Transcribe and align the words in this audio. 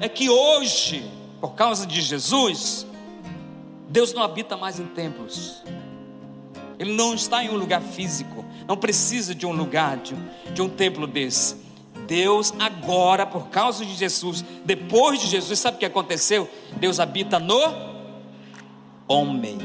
é 0.00 0.08
que 0.08 0.28
hoje, 0.28 1.04
por 1.40 1.54
causa 1.54 1.86
de 1.86 2.00
Jesus, 2.00 2.86
Deus 3.88 4.12
não 4.12 4.22
habita 4.22 4.56
mais 4.56 4.78
em 4.78 4.86
templos. 4.86 5.62
Ele 6.78 6.92
não 6.92 7.14
está 7.14 7.42
em 7.42 7.50
um 7.50 7.56
lugar 7.56 7.82
físico, 7.82 8.44
não 8.66 8.76
precisa 8.76 9.34
de 9.34 9.44
um 9.44 9.52
lugar, 9.52 9.96
de, 9.96 10.14
de 10.52 10.62
um 10.62 10.68
templo 10.68 11.06
desse. 11.06 11.56
Deus 12.06 12.54
agora, 12.58 13.26
por 13.26 13.48
causa 13.48 13.84
de 13.84 13.94
Jesus, 13.94 14.44
depois 14.64 15.20
de 15.20 15.26
Jesus, 15.26 15.58
sabe 15.58 15.76
o 15.76 15.80
que 15.80 15.86
aconteceu? 15.86 16.48
Deus 16.76 17.00
habita 17.00 17.38
no 17.38 17.60
homem. 19.08 19.58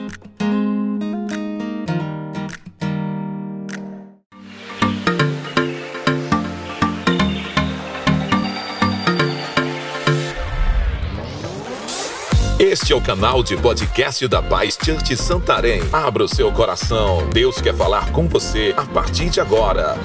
Este 12.74 12.92
é 12.92 12.96
o 12.96 13.02
canal 13.02 13.44
de 13.44 13.56
podcast 13.56 14.28
da 14.28 14.42
Paz 14.42 14.76
Church 14.84 15.16
Santarém. 15.16 15.80
Abra 15.94 16.24
o 16.24 16.28
seu 16.28 16.52
coração. 16.52 17.30
Deus 17.30 17.62
quer 17.62 17.76
falar 17.76 18.12
com 18.12 18.28
você 18.28 18.74
a 18.76 18.84
partir 18.84 19.30
de 19.30 19.40
agora. 19.40 19.96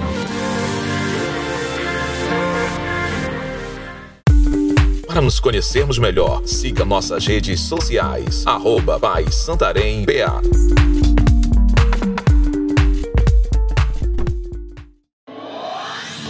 Para 5.06 5.22
nos 5.22 5.40
conhecermos 5.40 5.98
melhor, 5.98 6.42
siga 6.44 6.84
nossas 6.84 7.26
redes 7.26 7.58
sociais. 7.58 8.46
Arroba 8.46 9.00
Paz 9.00 9.34
Santarém 9.34 10.04
BA. 10.04 10.42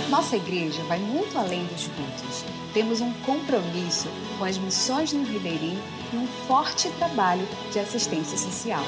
Nossa 0.08 0.36
igreja 0.36 0.84
vai 0.84 1.00
muito 1.00 1.36
além 1.36 1.64
dos 1.64 1.88
cultos. 1.88 2.57
Temos 2.72 3.00
um 3.00 3.12
compromisso 3.24 4.08
com 4.38 4.44
as 4.44 4.58
missões 4.58 5.12
no 5.12 5.24
Ribeirinho 5.24 5.82
e 6.12 6.16
um 6.16 6.26
forte 6.46 6.90
trabalho 6.90 7.46
de 7.72 7.78
assistência 7.78 8.36
social. 8.36 8.82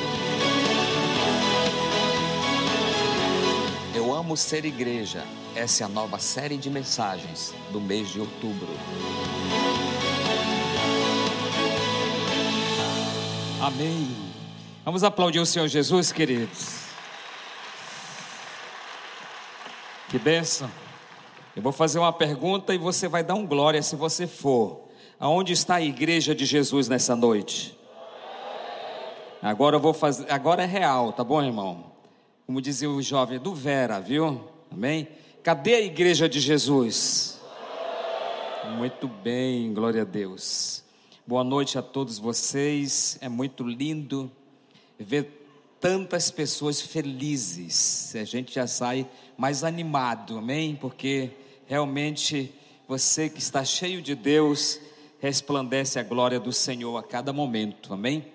Eu 3.95 4.15
amo 4.15 4.37
ser 4.37 4.65
igreja. 4.65 5.25
Essa 5.55 5.85
é 5.85 5.87
a 5.87 5.89
nova 5.89 6.19
série 6.19 6.57
de 6.57 6.71
mensagens 6.71 7.55
do 7.73 7.81
mês 7.81 8.09
de 8.11 8.21
outubro. 8.21 8.69
Amém. 13.61 14.17
Vamos 14.85 15.05
aplaudir 15.05 15.41
o 15.41 15.47
Senhor 15.47 15.69
Jesus, 15.69 16.13
queridos. 16.13 16.81
Que 20.09 20.19
bênção. 20.19 20.71
Eu 21.61 21.63
vou 21.63 21.73
fazer 21.73 21.99
uma 21.99 22.11
pergunta 22.11 22.75
e 22.75 22.79
você 22.79 23.07
vai 23.07 23.23
dar 23.23 23.35
um 23.35 23.47
glória 23.47 23.83
se 23.83 23.95
você 23.95 24.27
for. 24.27 24.89
Aonde 25.19 25.53
está 25.53 25.75
a 25.75 25.83
igreja 25.83 26.35
de 26.35 26.47
Jesus 26.47 26.89
nessa 26.89 27.15
noite? 27.15 27.79
Agora 29.43 29.77
eu 29.77 29.81
vou 29.81 29.93
fazer, 29.93 30.33
agora 30.33 30.63
é 30.63 30.67
real, 30.67 31.13
tá 31.13 31.23
bom, 31.23 31.43
irmão? 31.43 31.93
Como 32.47 32.63
dizia 32.63 32.89
o 32.89 33.03
jovem, 33.03 33.39
do 33.39 33.55
Vera, 33.55 34.01
viu? 34.01 34.43
Amém? 34.73 35.07
Cadê 35.43 35.75
a 35.75 35.81
igreja 35.83 36.27
de 36.27 36.41
Jesus? 36.41 37.39
Muito 38.79 39.07
bem, 39.07 39.75
glória 39.75 40.01
a 40.01 40.07
Deus. 40.07 40.83
Boa 41.27 41.45
noite 41.45 41.77
a 41.77 41.83
todos 41.83 42.19
vocês. 42.19 43.19
É 43.21 43.29
muito 43.29 43.65
lindo 43.65 44.33
ver 44.99 45.47
tantas 45.79 46.31
pessoas 46.31 46.81
felizes. 46.81 48.17
A 48.17 48.25
gente 48.25 48.55
já 48.55 48.67
sai 48.67 49.07
mais 49.37 49.63
animado, 49.63 50.39
amém? 50.39 50.75
Porque 50.75 51.33
realmente 51.71 52.53
você 52.89 53.31
que 53.31 53.39
está 53.39 53.65
cheio 53.65 54.03
de 54.03 54.17
Deus, 54.17 54.81
resplandece 55.21 56.01
a 56.01 56.03
glória 56.03 56.41
do 56.41 56.53
Senhor 56.53 56.97
a 56.97 57.03
cada 57.05 57.33
momento, 57.33 57.95
amém? 57.95 58.27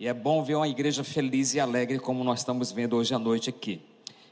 E 0.00 0.08
é 0.08 0.14
bom 0.14 0.42
ver 0.42 0.54
uma 0.54 0.66
igreja 0.66 1.04
feliz 1.04 1.52
e 1.52 1.60
alegre 1.60 1.98
como 1.98 2.24
nós 2.24 2.38
estamos 2.38 2.72
vendo 2.72 2.96
hoje 2.96 3.14
à 3.14 3.18
noite 3.18 3.50
aqui. 3.50 3.82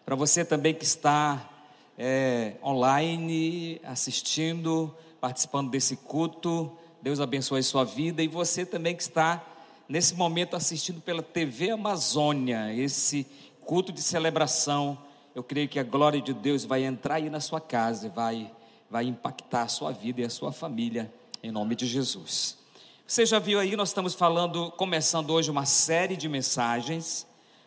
Para 0.06 0.16
você 0.16 0.42
também 0.42 0.72
que 0.72 0.86
está 0.86 1.50
é, 1.98 2.54
online, 2.64 3.78
assistindo, 3.84 4.90
participando 5.20 5.70
desse 5.70 5.94
culto, 5.94 6.72
Deus 7.02 7.20
abençoe 7.20 7.62
sua 7.62 7.84
vida. 7.84 8.22
E 8.22 8.26
você 8.26 8.64
também 8.64 8.96
que 8.96 9.02
está 9.02 9.44
nesse 9.86 10.14
momento 10.14 10.56
assistindo 10.56 11.02
pela 11.02 11.22
TV 11.22 11.72
Amazônia, 11.72 12.72
esse 12.72 13.26
culto 13.66 13.92
de 13.92 14.00
celebração. 14.00 14.96
Eu 15.36 15.44
creio 15.44 15.68
que 15.68 15.78
a 15.78 15.82
glória 15.82 16.18
de 16.18 16.32
Deus 16.32 16.64
vai 16.64 16.82
entrar 16.82 17.16
aí 17.16 17.28
na 17.28 17.40
sua 17.40 17.60
casa 17.60 18.08
vai, 18.08 18.50
vai 18.90 19.04
impactar 19.04 19.62
a 19.62 19.68
sua 19.68 19.92
vida 19.92 20.20
e 20.20 20.24
a 20.24 20.30
sua 20.30 20.52
família 20.52 21.12
em 21.42 21.50
nome 21.50 21.74
de 21.74 21.86
Jesus. 21.86 22.58
Você 23.06 23.24
já 23.24 23.38
viu 23.38 23.60
aí, 23.60 23.76
nós 23.76 23.90
estamos 23.90 24.14
falando, 24.14 24.70
começando 24.72 25.30
hoje 25.30 25.50
uma 25.50 25.64
série 25.64 26.16
de 26.16 26.28
mensagens. 26.28 27.26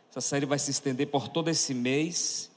Essa 0.09 0.22
série 0.22 0.46
vai 0.46 0.59
se 0.59 0.72
estender 0.72 1.07
por 1.07 1.30
todo 1.30 1.50
esse 1.50 1.74
mês. 1.74 2.52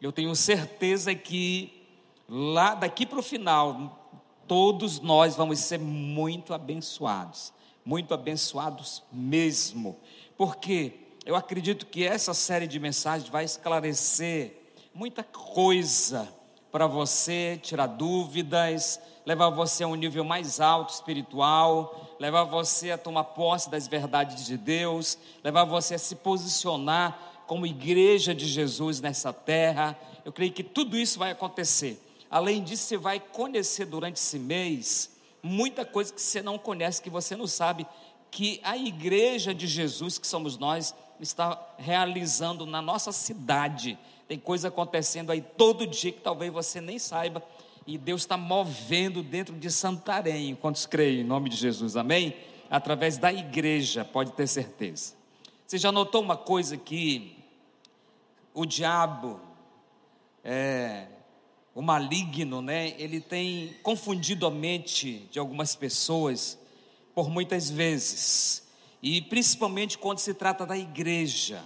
Eu 0.00 0.12
tenho 0.12 0.34
certeza 0.36 1.14
que 1.14 1.82
lá 2.28 2.74
daqui 2.74 3.04
para 3.04 3.18
o 3.18 3.22
final, 3.22 4.08
todos 4.46 5.00
nós 5.00 5.34
vamos 5.34 5.58
ser 5.58 5.78
muito 5.78 6.54
abençoados, 6.54 7.52
muito 7.84 8.14
abençoados 8.14 9.02
mesmo. 9.12 9.98
Porque 10.36 10.94
eu 11.26 11.34
acredito 11.34 11.86
que 11.86 12.04
essa 12.04 12.32
série 12.32 12.68
de 12.68 12.78
mensagens 12.78 13.28
vai 13.28 13.44
esclarecer 13.44 14.60
muita 14.94 15.24
coisa 15.24 16.28
para 16.70 16.86
você, 16.86 17.58
tirar 17.62 17.86
dúvidas, 17.86 19.00
levar 19.24 19.50
você 19.50 19.84
a 19.84 19.86
um 19.86 19.94
nível 19.94 20.24
mais 20.24 20.60
alto 20.60 20.92
espiritual, 20.92 22.16
levar 22.18 22.44
você 22.44 22.90
a 22.90 22.98
tomar 22.98 23.24
posse 23.24 23.70
das 23.70 23.86
verdades 23.86 24.46
de 24.46 24.56
Deus, 24.56 25.18
levar 25.42 25.64
você 25.64 25.94
a 25.94 25.98
se 25.98 26.16
posicionar 26.16 27.44
como 27.46 27.66
igreja 27.66 28.34
de 28.34 28.46
Jesus 28.46 29.00
nessa 29.00 29.32
terra. 29.32 29.98
Eu 30.24 30.32
creio 30.32 30.52
que 30.52 30.62
tudo 30.62 30.96
isso 30.96 31.18
vai 31.18 31.30
acontecer. 31.30 32.02
Além 32.30 32.62
disso, 32.62 32.84
você 32.84 32.96
vai 32.96 33.18
conhecer 33.18 33.86
durante 33.86 34.16
esse 34.16 34.38
mês 34.38 35.10
muita 35.42 35.84
coisa 35.84 36.12
que 36.12 36.20
você 36.20 36.42
não 36.42 36.58
conhece, 36.58 37.00
que 37.00 37.08
você 37.08 37.34
não 37.34 37.46
sabe, 37.46 37.86
que 38.30 38.60
a 38.62 38.76
igreja 38.76 39.54
de 39.54 39.66
Jesus, 39.66 40.18
que 40.18 40.26
somos 40.26 40.58
nós, 40.58 40.94
está 41.20 41.60
realizando 41.78 42.66
na 42.66 42.82
nossa 42.82 43.12
cidade. 43.12 43.98
Tem 44.28 44.38
coisa 44.38 44.68
acontecendo 44.68 45.32
aí 45.32 45.40
todo 45.40 45.86
dia 45.86 46.12
que 46.12 46.20
talvez 46.20 46.52
você 46.52 46.82
nem 46.82 46.98
saiba 46.98 47.42
e 47.86 47.96
Deus 47.96 48.20
está 48.20 48.36
movendo 48.36 49.22
dentro 49.22 49.54
de 49.56 49.70
Santarém. 49.70 50.54
Quantos 50.54 50.84
creem 50.84 51.20
em 51.20 51.24
nome 51.24 51.48
de 51.48 51.56
Jesus? 51.56 51.96
Amém? 51.96 52.36
Através 52.68 53.16
da 53.16 53.32
igreja, 53.32 54.04
pode 54.04 54.32
ter 54.32 54.46
certeza. 54.46 55.14
Você 55.66 55.78
já 55.78 55.90
notou 55.90 56.20
uma 56.20 56.36
coisa 56.36 56.76
que 56.76 57.38
o 58.52 58.66
diabo, 58.66 59.40
é, 60.44 61.06
o 61.74 61.80
maligno, 61.80 62.60
né? 62.60 62.94
Ele 62.98 63.22
tem 63.22 63.74
confundido 63.82 64.46
a 64.46 64.50
mente 64.50 65.26
de 65.30 65.38
algumas 65.38 65.74
pessoas 65.74 66.58
por 67.14 67.30
muitas 67.30 67.70
vezes. 67.70 68.68
E 69.02 69.22
principalmente 69.22 69.96
quando 69.96 70.18
se 70.18 70.34
trata 70.34 70.66
da 70.66 70.76
igreja, 70.76 71.62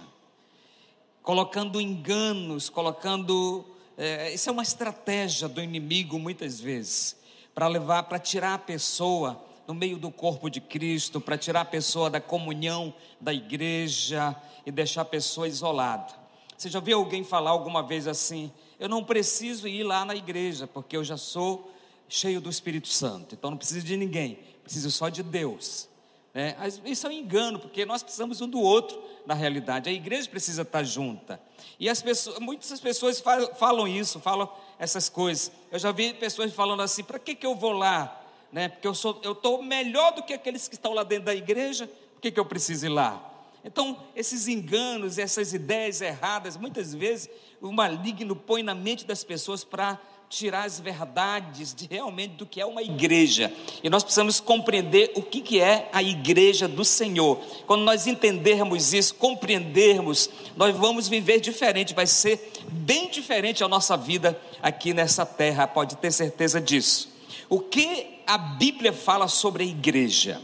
colocando 1.23 1.79
enganos, 1.79 2.69
colocando 2.69 3.65
é, 3.97 4.33
isso 4.33 4.49
é 4.49 4.51
uma 4.51 4.61
estratégia 4.61 5.47
do 5.47 5.61
inimigo 5.61 6.19
muitas 6.19 6.59
vezes, 6.59 7.15
para 7.55 7.67
levar, 7.67 8.03
para 8.03 8.19
tirar 8.19 8.55
a 8.55 8.59
pessoa 8.59 9.43
no 9.65 9.73
meio 9.73 9.97
do 9.97 10.11
corpo 10.11 10.49
de 10.49 10.59
Cristo, 10.59 11.21
para 11.21 11.37
tirar 11.37 11.61
a 11.61 11.65
pessoa 11.65 12.09
da 12.09 12.19
comunhão 12.19 12.93
da 13.21 13.33
igreja 13.33 14.35
e 14.65 14.71
deixar 14.71 15.01
a 15.01 15.05
pessoa 15.05 15.47
isolada. 15.47 16.13
Você 16.57 16.69
já 16.69 16.79
viu 16.79 16.97
alguém 16.97 17.23
falar 17.23 17.51
alguma 17.51 17.81
vez 17.81 18.07
assim? 18.07 18.51
Eu 18.79 18.89
não 18.89 19.03
preciso 19.03 19.67
ir 19.67 19.83
lá 19.83 20.03
na 20.03 20.15
igreja, 20.15 20.67
porque 20.67 20.97
eu 20.97 21.03
já 21.03 21.15
sou 21.15 21.71
cheio 22.09 22.41
do 22.41 22.49
Espírito 22.49 22.89
Santo, 22.89 23.35
então 23.35 23.49
não 23.49 23.57
preciso 23.57 23.85
de 23.85 23.95
ninguém, 23.95 24.39
preciso 24.61 24.91
só 24.91 25.07
de 25.07 25.23
Deus. 25.23 25.87
É, 26.35 26.55
isso 26.85 27.05
é 27.05 27.09
um 27.09 27.13
engano, 27.13 27.59
porque 27.59 27.85
nós 27.85 28.01
precisamos 28.01 28.41
um 28.41 28.47
do 28.47 28.59
outro 28.59 28.99
na 29.23 29.35
realidade. 29.35 29.87
A 29.87 29.93
igreja 29.93 30.27
precisa 30.27 30.63
estar 30.63 30.83
junta. 30.83 31.39
E 31.79 31.87
as 31.87 32.01
pessoas, 32.01 32.39
muitas 32.39 32.79
pessoas 32.79 33.23
falam 33.55 33.87
isso, 33.87 34.19
falam 34.19 34.51
essas 34.79 35.09
coisas. 35.09 35.51
Eu 35.71 35.77
já 35.77 35.91
vi 35.91 36.11
pessoas 36.13 36.51
falando 36.51 36.81
assim: 36.81 37.03
para 37.03 37.19
que, 37.19 37.35
que 37.35 37.45
eu 37.45 37.55
vou 37.55 37.73
lá? 37.73 38.19
Né? 38.51 38.69
Porque 38.69 38.87
eu 38.87 39.31
estou 39.31 39.61
melhor 39.61 40.13
do 40.13 40.23
que 40.23 40.33
aqueles 40.33 40.67
que 40.67 40.73
estão 40.73 40.93
lá 40.93 41.03
dentro 41.03 41.25
da 41.25 41.35
igreja, 41.35 41.87
por 42.13 42.21
que, 42.21 42.31
que 42.31 42.39
eu 42.39 42.45
preciso 42.45 42.87
ir 42.87 42.89
lá? 42.89 43.31
Então, 43.63 43.97
esses 44.15 44.47
enganos, 44.47 45.17
essas 45.17 45.53
ideias 45.53 46.01
erradas, 46.01 46.57
muitas 46.57 46.93
vezes 46.93 47.29
o 47.61 47.71
maligno 47.71 48.35
põe 48.35 48.61
na 48.61 48.75
mente 48.75 49.05
das 49.05 49.23
pessoas 49.23 49.63
para 49.63 49.99
tirar 50.33 50.63
as 50.63 50.79
verdades 50.79 51.75
de 51.75 51.87
realmente 51.89 52.31
do 52.31 52.45
que 52.45 52.59
é 52.59 52.65
uma 52.65 52.81
igreja. 52.81 53.53
E 53.83 53.89
nós 53.89 54.03
precisamos 54.03 54.39
compreender 54.39 55.11
o 55.15 55.21
que, 55.21 55.41
que 55.41 55.61
é 55.61 55.89
a 55.93 56.01
igreja 56.01 56.67
do 56.67 56.83
Senhor. 56.83 57.37
Quando 57.67 57.83
nós 57.83 58.07
entendermos 58.07 58.93
isso, 58.93 59.13
compreendermos, 59.15 60.29
nós 60.57 60.75
vamos 60.75 61.07
viver 61.07 61.39
diferente, 61.39 61.93
vai 61.93 62.07
ser 62.07 62.51
bem 62.67 63.09
diferente 63.09 63.63
a 63.63 63.67
nossa 63.67 63.95
vida 63.95 64.39
aqui 64.61 64.93
nessa 64.93 65.25
terra, 65.25 65.67
pode 65.67 65.97
ter 65.97 66.11
certeza 66.11 66.59
disso. 66.59 67.09
O 67.47 67.59
que 67.59 68.19
a 68.25 68.37
Bíblia 68.37 68.91
fala 68.91 69.27
sobre 69.27 69.63
a 69.63 69.67
igreja. 69.67 70.41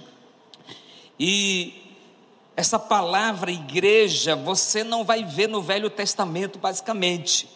E 1.20 1.74
essa 2.56 2.78
palavra 2.78 3.52
igreja 3.52 4.36
você 4.36 4.84
não 4.84 5.04
vai 5.04 5.24
ver 5.24 5.48
no 5.48 5.62
Velho 5.62 5.90
Testamento, 5.90 6.60
basicamente. 6.60 7.50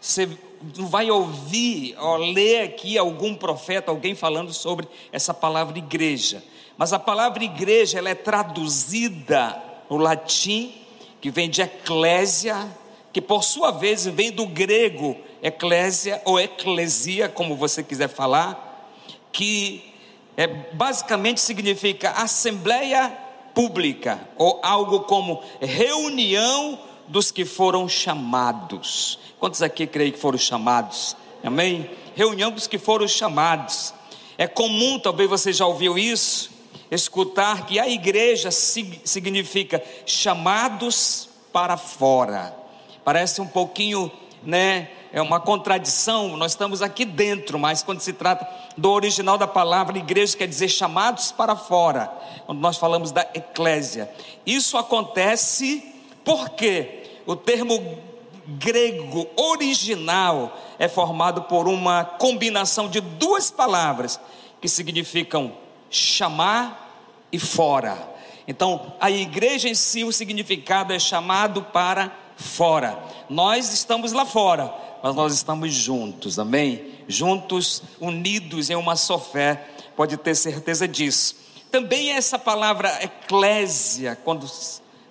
Você 0.00 0.28
não 0.76 0.86
vai 0.86 1.10
ouvir 1.10 1.96
ou 1.98 2.16
ler 2.16 2.62
aqui 2.62 2.96
algum 2.96 3.34
profeta, 3.34 3.90
alguém 3.90 4.14
falando 4.14 4.52
sobre 4.52 4.88
essa 5.12 5.34
palavra 5.34 5.78
igreja. 5.78 6.42
Mas 6.76 6.92
a 6.92 6.98
palavra 6.98 7.44
igreja 7.44 7.98
ela 7.98 8.10
é 8.10 8.14
traduzida 8.14 9.62
no 9.88 9.96
latim, 9.96 10.74
que 11.20 11.30
vem 11.30 11.48
de 11.48 11.62
eclésia, 11.62 12.68
que 13.12 13.20
por 13.20 13.42
sua 13.44 13.70
vez 13.70 14.06
vem 14.06 14.32
do 14.32 14.46
grego 14.46 15.16
eclésia 15.42 16.20
ou 16.24 16.40
eclesia, 16.40 17.28
como 17.28 17.54
você 17.54 17.82
quiser 17.82 18.08
falar, 18.08 18.90
que 19.30 19.92
é, 20.36 20.46
basicamente 20.46 21.40
significa 21.40 22.10
assembleia 22.10 23.08
pública, 23.54 24.20
ou 24.36 24.58
algo 24.62 25.00
como 25.00 25.42
reunião 25.60 26.78
dos 27.08 27.30
que 27.30 27.44
foram 27.44 27.88
chamados. 27.88 29.18
Quantos 29.38 29.62
aqui 29.62 29.86
creem 29.86 30.12
que 30.12 30.18
foram 30.18 30.38
chamados? 30.38 31.16
Amém? 31.42 31.90
Reunião 32.14 32.50
dos 32.50 32.66
que 32.66 32.78
foram 32.78 33.06
chamados. 33.06 33.92
É 34.38 34.46
comum, 34.46 34.98
talvez 34.98 35.28
você 35.28 35.52
já 35.52 35.66
ouviu 35.66 35.96
isso, 35.96 36.50
escutar 36.90 37.66
que 37.66 37.78
a 37.78 37.88
igreja 37.88 38.50
significa 38.50 39.82
chamados 40.06 41.28
para 41.52 41.76
fora. 41.76 42.56
Parece 43.04 43.40
um 43.40 43.46
pouquinho, 43.46 44.10
né? 44.42 44.90
É 45.12 45.22
uma 45.22 45.38
contradição, 45.38 46.36
nós 46.36 46.52
estamos 46.52 46.82
aqui 46.82 47.04
dentro, 47.04 47.56
mas 47.56 47.84
quando 47.84 48.00
se 48.00 48.12
trata 48.12 48.48
do 48.76 48.90
original 48.90 49.38
da 49.38 49.46
palavra, 49.46 49.96
igreja 49.96 50.36
quer 50.36 50.48
dizer 50.48 50.68
chamados 50.68 51.30
para 51.30 51.54
fora, 51.54 52.10
quando 52.46 52.58
nós 52.58 52.76
falamos 52.76 53.12
da 53.12 53.24
eclésia. 53.32 54.10
Isso 54.44 54.76
acontece 54.76 55.93
porque 56.24 57.02
o 57.26 57.36
termo 57.36 57.98
grego 58.46 59.26
original 59.36 60.58
é 60.78 60.88
formado 60.88 61.42
por 61.42 61.66
uma 61.68 62.04
combinação 62.04 62.88
de 62.88 63.00
duas 63.00 63.50
palavras 63.50 64.20
que 64.60 64.68
significam 64.68 65.52
chamar 65.90 67.26
e 67.30 67.38
fora. 67.38 68.14
Então, 68.46 68.94
a 69.00 69.10
igreja 69.10 69.68
em 69.68 69.74
si, 69.74 70.04
o 70.04 70.12
significado 70.12 70.92
é 70.92 70.98
chamado 70.98 71.62
para 71.62 72.12
fora. 72.36 72.98
Nós 73.28 73.72
estamos 73.72 74.12
lá 74.12 74.26
fora, 74.26 74.72
mas 75.02 75.14
nós 75.14 75.32
estamos 75.32 75.72
juntos, 75.72 76.38
amém? 76.38 76.92
Juntos, 77.08 77.82
unidos 78.00 78.70
em 78.70 78.76
uma 78.76 78.96
só 78.96 79.18
fé, 79.18 79.66
pode 79.96 80.16
ter 80.16 80.34
certeza 80.34 80.86
disso. 80.86 81.36
Também 81.70 82.10
essa 82.10 82.38
palavra 82.38 83.02
eclésia, 83.02 84.16
quando 84.24 84.46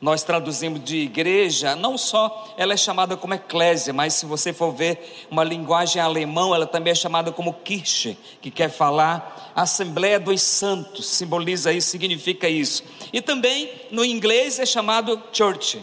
nós 0.04 0.22
traduzimos 0.22 0.84
de 0.84 0.98
igreja, 0.98 1.78
não 1.78 1.98
só 1.98 2.54
ela 2.58 2.74
é 2.74 2.78
chamada 2.78 3.16
como 3.16 3.36
eclésia, 3.36 3.94
mas 3.94 4.14
se 4.14 4.26
você 4.26 4.52
for 4.52 4.74
ver 4.74 5.26
uma 5.32 5.46
linguagem 5.46 6.02
alemão, 6.02 6.54
ela 6.54 6.68
também 6.68 6.92
é 6.92 6.96
chamada 6.96 7.32
como 7.32 7.54
Kirche, 7.54 8.18
que 8.42 8.52
quer 8.52 8.70
falar 8.70 9.54
Assembleia 9.56 10.20
dos 10.20 10.42
Santos, 10.42 11.06
simboliza 11.06 11.72
isso, 11.72 11.88
significa 11.88 12.50
isso. 12.50 12.84
E 13.14 13.22
também 13.22 13.72
no 13.92 14.04
inglês 14.04 14.60
é 14.60 14.66
chamado 14.66 15.24
church. 15.32 15.82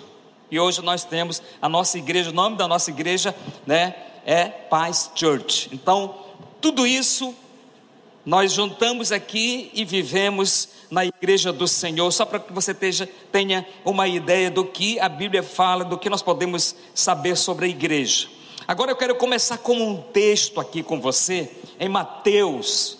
E 0.50 0.60
hoje 0.60 0.82
nós 0.82 1.02
temos 1.02 1.42
a 1.62 1.66
nossa 1.66 1.96
igreja, 1.96 2.28
o 2.28 2.34
nome 2.34 2.58
da 2.58 2.68
nossa 2.68 2.90
igreja, 2.90 3.34
né, 3.66 3.94
é 4.26 4.44
Paz 4.44 5.10
Church. 5.14 5.70
Então, 5.72 6.14
tudo 6.60 6.86
isso 6.86 7.34
nós 8.24 8.52
juntamos 8.52 9.12
aqui 9.12 9.70
e 9.72 9.84
vivemos 9.84 10.68
na 10.90 11.04
igreja 11.06 11.52
do 11.52 11.66
Senhor, 11.66 12.10
só 12.12 12.24
para 12.24 12.38
que 12.38 12.52
você 12.52 12.74
tenha 12.74 13.66
uma 13.84 14.06
ideia 14.06 14.50
do 14.50 14.64
que 14.64 15.00
a 15.00 15.08
Bíblia 15.08 15.42
fala, 15.42 15.84
do 15.84 15.96
que 15.96 16.10
nós 16.10 16.20
podemos 16.20 16.74
saber 16.94 17.36
sobre 17.36 17.66
a 17.66 17.68
igreja. 17.68 18.28
Agora 18.68 18.90
eu 18.90 18.96
quero 18.96 19.14
começar 19.14 19.58
com 19.58 19.74
um 19.74 19.96
texto 19.96 20.60
aqui 20.60 20.82
com 20.82 21.00
você, 21.00 21.50
em 21.78 21.88
Mateus, 21.88 22.98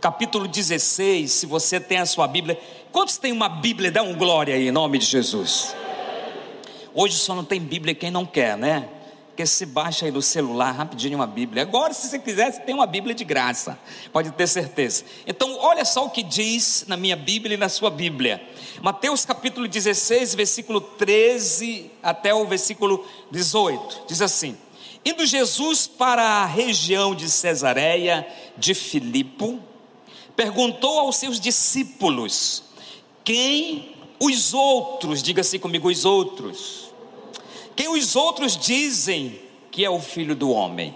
capítulo 0.00 0.48
16. 0.48 1.30
Se 1.30 1.46
você 1.46 1.78
tem 1.78 1.98
a 1.98 2.06
sua 2.06 2.26
Bíblia, 2.26 2.58
quantos 2.90 3.16
tem 3.16 3.32
uma 3.32 3.48
Bíblia? 3.48 3.90
Dá 3.90 4.02
um 4.02 4.14
glória 4.14 4.54
aí, 4.54 4.68
em 4.68 4.72
nome 4.72 4.98
de 4.98 5.06
Jesus. 5.06 5.74
Hoje 6.92 7.16
só 7.16 7.34
não 7.34 7.44
tem 7.44 7.60
Bíblia 7.60 7.94
quem 7.94 8.10
não 8.10 8.26
quer, 8.26 8.56
né? 8.56 8.88
Porque 9.34 9.46
se 9.46 9.66
baixa 9.66 10.06
aí 10.06 10.12
no 10.12 10.22
celular 10.22 10.70
rapidinho 10.70 11.18
uma 11.18 11.26
Bíblia. 11.26 11.62
Agora, 11.62 11.92
se 11.92 12.06
você 12.06 12.20
quiser, 12.20 12.52
você 12.52 12.60
tem 12.60 12.72
uma 12.72 12.86
Bíblia 12.86 13.12
de 13.12 13.24
graça, 13.24 13.76
pode 14.12 14.30
ter 14.30 14.46
certeza. 14.46 15.04
Então, 15.26 15.58
olha 15.58 15.84
só 15.84 16.06
o 16.06 16.10
que 16.10 16.22
diz 16.22 16.84
na 16.86 16.96
minha 16.96 17.16
Bíblia 17.16 17.54
e 17.54 17.56
na 17.56 17.68
sua 17.68 17.90
Bíblia. 17.90 18.40
Mateus 18.80 19.24
capítulo 19.24 19.66
16, 19.66 20.36
versículo 20.36 20.80
13 20.80 21.90
até 22.00 22.32
o 22.32 22.46
versículo 22.46 23.04
18. 23.32 24.04
Diz 24.06 24.22
assim: 24.22 24.56
Indo 25.04 25.26
Jesus 25.26 25.88
para 25.88 26.22
a 26.22 26.46
região 26.46 27.12
de 27.12 27.28
Cesareia 27.28 28.24
de 28.56 28.72
Filipo, 28.72 29.58
perguntou 30.36 31.00
aos 31.00 31.16
seus 31.16 31.40
discípulos: 31.40 32.62
Quem 33.24 33.96
os 34.20 34.54
outros, 34.54 35.20
diga 35.24 35.40
assim 35.40 35.58
comigo, 35.58 35.90
os 35.90 36.04
outros 36.04 36.83
quem 37.76 37.88
os 37.88 38.14
outros 38.16 38.56
dizem 38.56 39.40
que 39.70 39.84
é 39.84 39.90
o 39.90 40.00
filho 40.00 40.36
do 40.36 40.50
homem. 40.50 40.94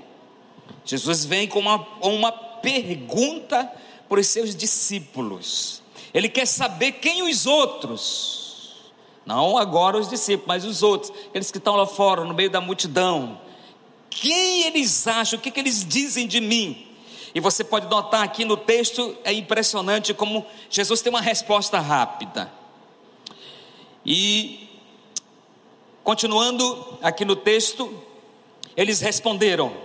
Jesus 0.85 1.25
vem 1.25 1.49
com 1.49 1.59
uma, 1.59 1.87
uma 2.01 2.31
pergunta 2.31 3.71
para 4.09 4.21
os 4.21 4.27
seus 4.27 4.55
discípulos. 4.55 5.83
Ele 6.15 6.29
quer 6.29 6.47
saber 6.47 6.93
quem 6.93 7.23
os 7.23 7.47
outros, 7.47 8.93
não 9.27 9.59
agora 9.59 9.99
os 9.99 10.09
discípulos, 10.09 10.47
mas 10.47 10.65
os 10.65 10.83
outros, 10.83 11.13
aqueles 11.29 11.51
que 11.51 11.59
estão 11.59 11.77
lá 11.77 11.87
fora, 11.87 12.25
no 12.25 12.33
meio 12.33 12.51
da 12.51 12.61
multidão. 12.61 13.41
Quem 14.09 14.63
eles 14.63 15.07
acham, 15.07 15.39
o 15.39 15.43
que, 15.43 15.51
que 15.51 15.61
eles 15.61 15.85
dizem 15.87 16.27
de 16.27 16.41
mim? 16.41 16.87
E 17.35 17.41
você 17.41 17.63
pode 17.63 17.89
notar 17.89 18.23
aqui 18.23 18.45
no 18.45 18.57
texto, 18.57 19.17
é 19.23 19.33
impressionante 19.33 20.15
como 20.15 20.47
Jesus 20.71 21.03
tem 21.03 21.11
uma 21.11 21.21
resposta 21.21 21.79
rápida. 21.79 22.51
E 24.05 24.68
Continuando 26.09 26.99
aqui 27.03 27.23
no 27.23 27.37
texto, 27.37 28.03
eles 28.75 28.99
responderam: 28.99 29.77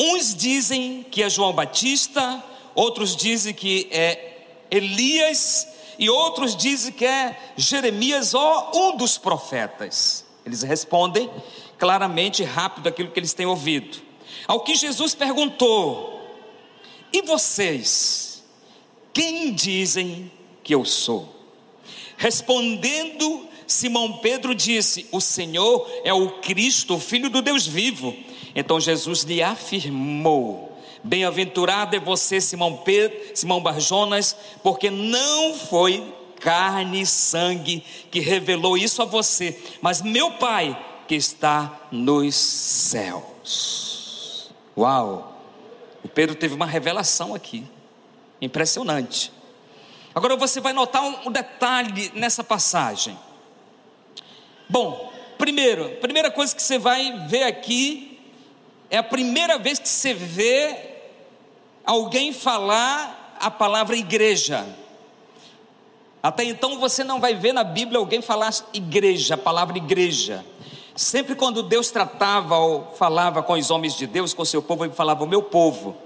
uns 0.00 0.32
dizem 0.32 1.02
que 1.02 1.24
é 1.24 1.28
João 1.28 1.52
Batista, 1.52 2.40
outros 2.72 3.16
dizem 3.16 3.52
que 3.52 3.88
é 3.90 4.44
Elias, 4.70 5.66
e 5.98 6.08
outros 6.08 6.54
dizem 6.54 6.92
que 6.92 7.04
é 7.04 7.36
Jeremias 7.56 8.32
ou 8.32 8.70
um 8.92 8.96
dos 8.96 9.18
profetas. 9.18 10.24
Eles 10.46 10.62
respondem 10.62 11.28
claramente, 11.76 12.44
rápido, 12.44 12.88
aquilo 12.88 13.10
que 13.10 13.18
eles 13.18 13.34
têm 13.34 13.46
ouvido. 13.46 14.00
Ao 14.46 14.60
que 14.60 14.76
Jesus 14.76 15.16
perguntou: 15.16 16.30
E 17.12 17.22
vocês, 17.22 18.44
quem 19.12 19.52
dizem 19.52 20.30
que 20.62 20.72
eu 20.72 20.84
sou? 20.84 21.28
Respondendo 22.16 23.49
Simão 23.70 24.14
Pedro 24.14 24.52
disse: 24.52 25.06
O 25.12 25.20
Senhor 25.20 25.88
é 26.02 26.12
o 26.12 26.40
Cristo, 26.40 26.96
o 26.96 27.00
Filho 27.00 27.30
do 27.30 27.40
Deus 27.40 27.64
vivo. 27.64 28.12
Então 28.52 28.80
Jesus 28.80 29.22
lhe 29.22 29.40
afirmou: 29.40 30.76
Bem-aventurado 31.04 31.94
é 31.94 32.00
você, 32.00 32.40
Simão 32.40 32.78
Pedro, 32.78 33.16
Simão 33.32 33.62
Barjonas, 33.62 34.36
porque 34.60 34.90
não 34.90 35.54
foi 35.54 36.02
carne 36.40 37.02
e 37.02 37.06
sangue 37.06 37.84
que 38.10 38.18
revelou 38.18 38.76
isso 38.76 39.02
a 39.02 39.04
você, 39.04 39.56
mas 39.80 40.02
meu 40.02 40.32
Pai 40.32 40.76
que 41.06 41.14
está 41.14 41.86
nos 41.92 42.34
céus. 42.34 44.50
Uau! 44.76 45.40
O 46.02 46.08
Pedro 46.08 46.34
teve 46.34 46.54
uma 46.54 46.66
revelação 46.66 47.36
aqui, 47.36 47.62
impressionante. 48.42 49.30
Agora 50.12 50.34
você 50.34 50.60
vai 50.60 50.72
notar 50.72 51.04
um 51.04 51.30
detalhe 51.30 52.10
nessa 52.16 52.42
passagem. 52.42 53.16
Bom, 54.70 55.12
primeiro, 55.36 55.96
primeira 56.00 56.30
coisa 56.30 56.54
que 56.54 56.62
você 56.62 56.78
vai 56.78 57.26
ver 57.26 57.42
aqui 57.42 58.20
é 58.88 58.98
a 58.98 59.02
primeira 59.02 59.58
vez 59.58 59.80
que 59.80 59.88
você 59.88 60.14
vê 60.14 60.76
alguém 61.84 62.32
falar 62.32 63.36
a 63.40 63.50
palavra 63.50 63.96
igreja. 63.96 64.64
Até 66.22 66.44
então 66.44 66.78
você 66.78 67.02
não 67.02 67.18
vai 67.18 67.34
ver 67.34 67.52
na 67.52 67.64
Bíblia 67.64 67.98
alguém 67.98 68.22
falar 68.22 68.54
igreja, 68.72 69.34
a 69.34 69.36
palavra 69.36 69.76
igreja. 69.76 70.44
Sempre 70.94 71.34
quando 71.34 71.64
Deus 71.64 71.90
tratava 71.90 72.56
ou 72.58 72.92
falava 72.94 73.42
com 73.42 73.54
os 73.54 73.72
homens 73.72 73.96
de 73.96 74.06
Deus, 74.06 74.32
com 74.32 74.42
o 74.42 74.46
seu 74.46 74.62
povo, 74.62 74.84
ele 74.84 74.92
falava 74.92 75.24
o 75.24 75.26
meu 75.26 75.42
povo, 75.42 75.96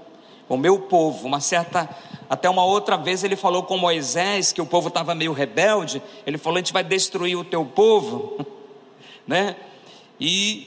o 0.48 0.56
meu 0.56 0.78
povo. 0.78 1.26
Uma 1.26 1.40
certa, 1.40 1.86
até 2.30 2.48
uma 2.48 2.64
outra 2.64 2.96
vez 2.96 3.24
ele 3.24 3.36
falou 3.36 3.64
com 3.64 3.76
Moisés 3.76 4.52
que 4.52 4.62
o 4.62 4.66
povo 4.66 4.88
estava 4.88 5.14
meio 5.14 5.32
rebelde. 5.32 6.00
Ele 6.26 6.38
falou: 6.38 6.56
a 6.56 6.60
gente 6.60 6.72
vai 6.72 6.84
destruir 6.84 7.36
o 7.36 7.44
teu 7.44 7.64
povo. 7.64 8.46
né? 9.26 9.56
E 10.20 10.66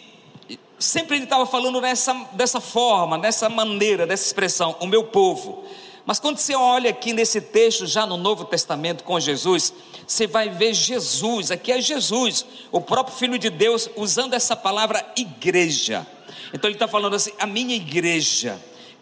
sempre 0.80 1.16
ele 1.16 1.24
estava 1.24 1.46
falando 1.46 1.82
nessa, 1.82 2.14
dessa 2.34 2.62
forma, 2.62 3.18
dessa 3.18 3.50
maneira, 3.50 4.06
dessa 4.06 4.26
expressão, 4.26 4.76
o 4.80 4.88
meu 4.88 5.06
povo. 5.06 5.66
Mas 6.06 6.20
quando 6.20 6.38
você 6.38 6.56
olha 6.56 6.90
aqui 6.90 7.12
nesse 7.12 7.42
texto, 7.42 7.86
já 7.86 8.06
no 8.06 8.16
Novo 8.16 8.46
Testamento 8.46 9.04
com 9.04 9.20
Jesus, 9.20 9.74
você 10.08 10.26
vai 10.26 10.48
ver 10.50 10.74
Jesus, 10.74 11.52
aqui 11.52 11.72
é 11.72 11.82
Jesus, 11.82 12.46
o 12.72 12.80
próprio 12.80 13.18
Filho 13.18 13.38
de 13.38 13.50
Deus, 13.50 13.90
usando 13.96 14.34
essa 14.34 14.56
palavra 14.56 15.06
igreja. 15.18 16.08
Então 16.54 16.70
ele 16.70 16.76
está 16.76 16.88
falando 16.88 17.16
assim: 17.16 17.32
a 17.38 17.46
minha 17.46 17.76
igreja. 17.76 18.58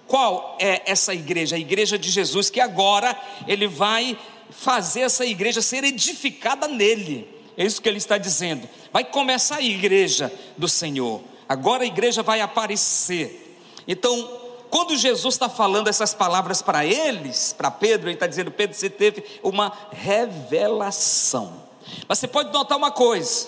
Qual 0.07 0.55
é 0.59 0.83
essa 0.85 1.15
igreja? 1.15 1.55
A 1.55 1.59
igreja 1.59 1.97
de 1.97 2.11
Jesus, 2.11 2.51
que 2.51 2.59
agora 2.59 3.19
ele 3.47 3.67
vai 3.67 4.15
fazer 4.51 5.01
essa 5.01 5.25
igreja 5.25 5.61
ser 5.61 5.83
edificada 5.83 6.67
nele. 6.67 7.34
É 7.57 7.65
isso 7.65 7.81
que 7.81 7.87
ele 7.87 7.97
está 7.97 8.17
dizendo. 8.17 8.67
Vai 8.91 9.03
começar 9.03 9.57
a 9.57 9.61
igreja 9.61 10.31
do 10.57 10.67
Senhor. 10.67 11.21
Agora 11.47 11.83
a 11.83 11.87
igreja 11.87 12.21
vai 12.21 12.41
aparecer. 12.41 13.57
Então, 13.87 14.41
quando 14.69 14.97
Jesus 14.97 15.35
está 15.35 15.47
falando 15.47 15.87
essas 15.87 16.13
palavras 16.13 16.61
para 16.61 16.85
eles, 16.85 17.53
para 17.53 17.71
Pedro, 17.71 18.07
ele 18.07 18.15
está 18.15 18.27
dizendo: 18.27 18.51
Pedro, 18.51 18.75
você 18.75 18.89
teve 18.89 19.23
uma 19.41 19.71
revelação. 19.91 21.63
Mas 22.07 22.19
você 22.19 22.27
pode 22.27 22.51
notar 22.51 22.77
uma 22.77 22.91
coisa: 22.91 23.47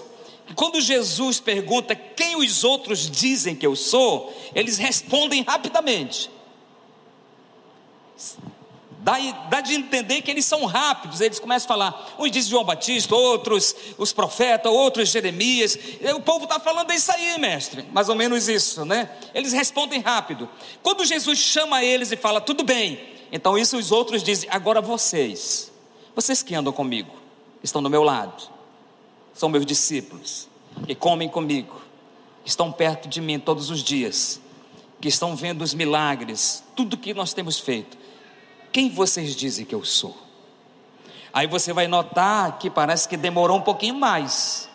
quando 0.56 0.80
Jesus 0.80 1.40
pergunta 1.40 1.96
quem 1.96 2.38
os 2.38 2.64
outros 2.64 3.10
dizem 3.10 3.56
que 3.56 3.68
eu 3.68 3.76
sou, 3.76 4.34
eles 4.56 4.78
respondem 4.78 5.42
rapidamente. 5.42 6.30
Dá, 9.08 9.16
dá, 9.50 9.62
de 9.62 9.74
entender 9.74 10.22
que 10.22 10.30
eles 10.30 10.44
são 10.44 10.66
rápidos, 10.66 11.22
eles 11.22 11.40
começam 11.40 11.66
a 11.66 11.68
falar, 11.70 12.16
uns 12.20 12.30
dizem 12.30 12.52
João 12.52 12.66
Batista, 12.66 13.16
outros 13.16 13.74
os 13.98 14.12
profetas, 14.12 14.70
outros 14.70 15.08
Jeremias, 15.08 15.80
o 16.14 16.20
povo 16.20 16.44
está 16.44 16.60
falando 16.60 16.92
isso 16.92 17.10
aí, 17.14 17.40
mestre, 17.40 17.86
mais 17.94 18.10
ou 18.10 18.16
menos 18.16 18.50
isso, 18.50 18.84
né? 18.84 19.10
Eles 19.34 19.54
respondem 19.54 20.02
rápido. 20.02 20.50
Quando 20.84 21.06
Jesus 21.06 21.40
chama 21.40 21.82
eles 21.86 22.12
e 22.12 22.18
fala, 22.18 22.42
tudo 22.42 22.66
bem, 22.66 23.00
então 23.32 23.58
isso 23.58 23.78
os 23.78 23.94
outros 23.94 24.22
dizem, 24.22 24.50
agora 24.52 24.82
vocês, 24.82 25.72
vocês 26.14 26.44
que 26.44 26.54
andam 26.54 26.74
comigo, 26.74 27.16
estão 27.64 27.82
do 27.82 27.90
meu 27.90 28.04
lado, 28.04 28.52
são 29.34 29.48
meus 29.48 29.66
discípulos, 29.66 30.50
que 30.86 30.94
comem 30.94 31.30
comigo, 31.30 31.82
que 32.44 32.50
estão 32.50 32.74
perto 32.74 33.08
de 33.08 33.22
mim 33.22 33.40
todos 33.40 33.70
os 33.70 33.82
dias, 33.82 34.42
que 35.00 35.08
estão 35.08 35.34
vendo 35.34 35.62
os 35.62 35.74
milagres, 35.74 36.62
tudo 36.76 36.98
que 36.98 37.14
nós 37.14 37.34
temos 37.34 37.58
feito 37.58 37.98
quem 38.72 38.90
vocês 38.90 39.36
dizem 39.36 39.66
que 39.66 39.76
eu 39.76 39.84
sou? 39.84 40.18
Aí 41.34 41.48
você 41.48 41.74
vai 41.74 41.88
notar 41.88 42.58
que 42.58 42.70
parece 42.70 43.08
que 43.08 43.18
demorou 43.18 43.58
um 43.58 43.62
pouquinho 43.62 43.96
mais. 43.96 44.70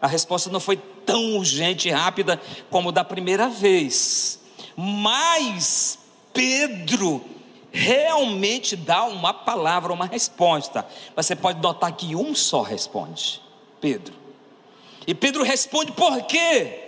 A 0.00 0.06
resposta 0.06 0.50
não 0.50 0.60
foi 0.60 0.76
tão 0.76 1.36
urgente 1.36 1.88
e 1.88 1.90
rápida 1.90 2.40
como 2.70 2.92
da 2.92 3.02
primeira 3.02 3.48
vez. 3.48 4.40
Mas 4.76 5.98
Pedro 6.32 7.24
realmente 7.72 8.76
dá 8.76 9.04
uma 9.04 9.34
palavra, 9.34 9.92
uma 9.92 10.06
resposta. 10.06 10.86
Você 11.16 11.34
pode 11.34 11.60
notar 11.60 11.92
que 11.92 12.14
um 12.14 12.34
só 12.34 12.62
responde: 12.62 13.42
Pedro. 13.80 14.14
E 15.06 15.14
Pedro 15.14 15.42
responde 15.42 15.92
por 15.92 16.22
quê? 16.22 16.87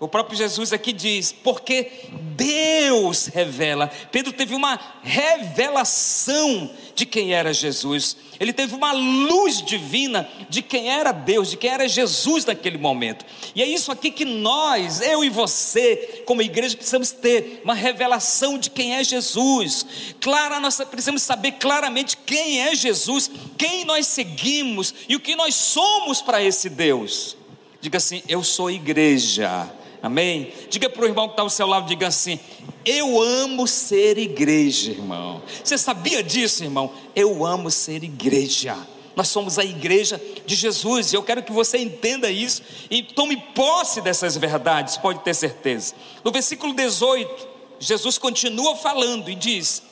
O 0.00 0.08
próprio 0.08 0.38
Jesus 0.38 0.72
aqui 0.72 0.94
diz: 0.94 1.30
porque 1.30 1.90
Deus 2.34 3.26
revela. 3.26 3.88
Pedro 4.10 4.32
teve 4.32 4.54
uma 4.54 4.80
revelação 5.02 6.70
de 6.94 7.04
quem 7.04 7.34
era 7.34 7.52
Jesus. 7.52 8.16
Ele 8.40 8.54
teve 8.54 8.74
uma 8.74 8.92
luz 8.92 9.60
divina 9.62 10.26
de 10.48 10.62
quem 10.62 10.88
era 10.88 11.12
Deus, 11.12 11.50
de 11.50 11.58
quem 11.58 11.70
era 11.70 11.86
Jesus 11.86 12.46
naquele 12.46 12.78
momento. 12.78 13.26
E 13.54 13.62
é 13.62 13.66
isso 13.66 13.92
aqui 13.92 14.10
que 14.10 14.24
nós, 14.24 15.02
eu 15.02 15.22
e 15.22 15.28
você, 15.28 16.22
como 16.24 16.40
igreja, 16.40 16.74
precisamos 16.74 17.10
ter 17.10 17.60
uma 17.62 17.74
revelação 17.74 18.56
de 18.56 18.70
quem 18.70 18.94
é 18.94 19.04
Jesus. 19.04 20.14
Clara, 20.18 20.58
nós 20.58 20.80
precisamos 20.90 21.20
saber 21.20 21.52
claramente 21.52 22.16
quem 22.16 22.62
é 22.62 22.74
Jesus, 22.74 23.30
quem 23.58 23.84
nós 23.84 24.06
seguimos 24.06 24.94
e 25.06 25.14
o 25.14 25.20
que 25.20 25.36
nós 25.36 25.54
somos 25.54 26.22
para 26.22 26.42
esse 26.42 26.70
Deus. 26.70 27.36
Diga 27.82 27.98
assim: 27.98 28.22
eu 28.26 28.42
sou 28.42 28.70
igreja 28.70 29.70
Amém? 30.02 30.52
Diga 30.68 30.88
para 30.88 31.02
o 31.02 31.06
irmão 31.06 31.28
que 31.28 31.34
está 31.34 31.42
ao 31.42 31.50
seu 31.50 31.66
lado, 31.66 31.86
diga 31.86 32.06
assim: 32.06 32.40
Eu 32.84 33.20
amo 33.20 33.66
ser 33.66 34.16
igreja, 34.18 34.92
irmão. 34.92 35.42
Você 35.62 35.76
sabia 35.76 36.22
disso, 36.22 36.64
irmão? 36.64 36.92
Eu 37.14 37.44
amo 37.44 37.70
ser 37.70 38.02
igreja. 38.02 38.76
Nós 39.14 39.28
somos 39.28 39.58
a 39.58 39.64
igreja 39.64 40.20
de 40.46 40.54
Jesus, 40.54 41.12
e 41.12 41.16
eu 41.16 41.22
quero 41.22 41.42
que 41.42 41.52
você 41.52 41.76
entenda 41.78 42.30
isso 42.30 42.62
e 42.90 43.02
tome 43.02 43.36
posse 43.54 44.00
dessas 44.00 44.36
verdades, 44.36 44.96
pode 44.96 45.18
ter 45.20 45.34
certeza. 45.34 45.94
No 46.24 46.30
versículo 46.30 46.72
18, 46.72 47.48
Jesus 47.78 48.16
continua 48.16 48.76
falando 48.76 49.28
e 49.28 49.34
diz: 49.34 49.82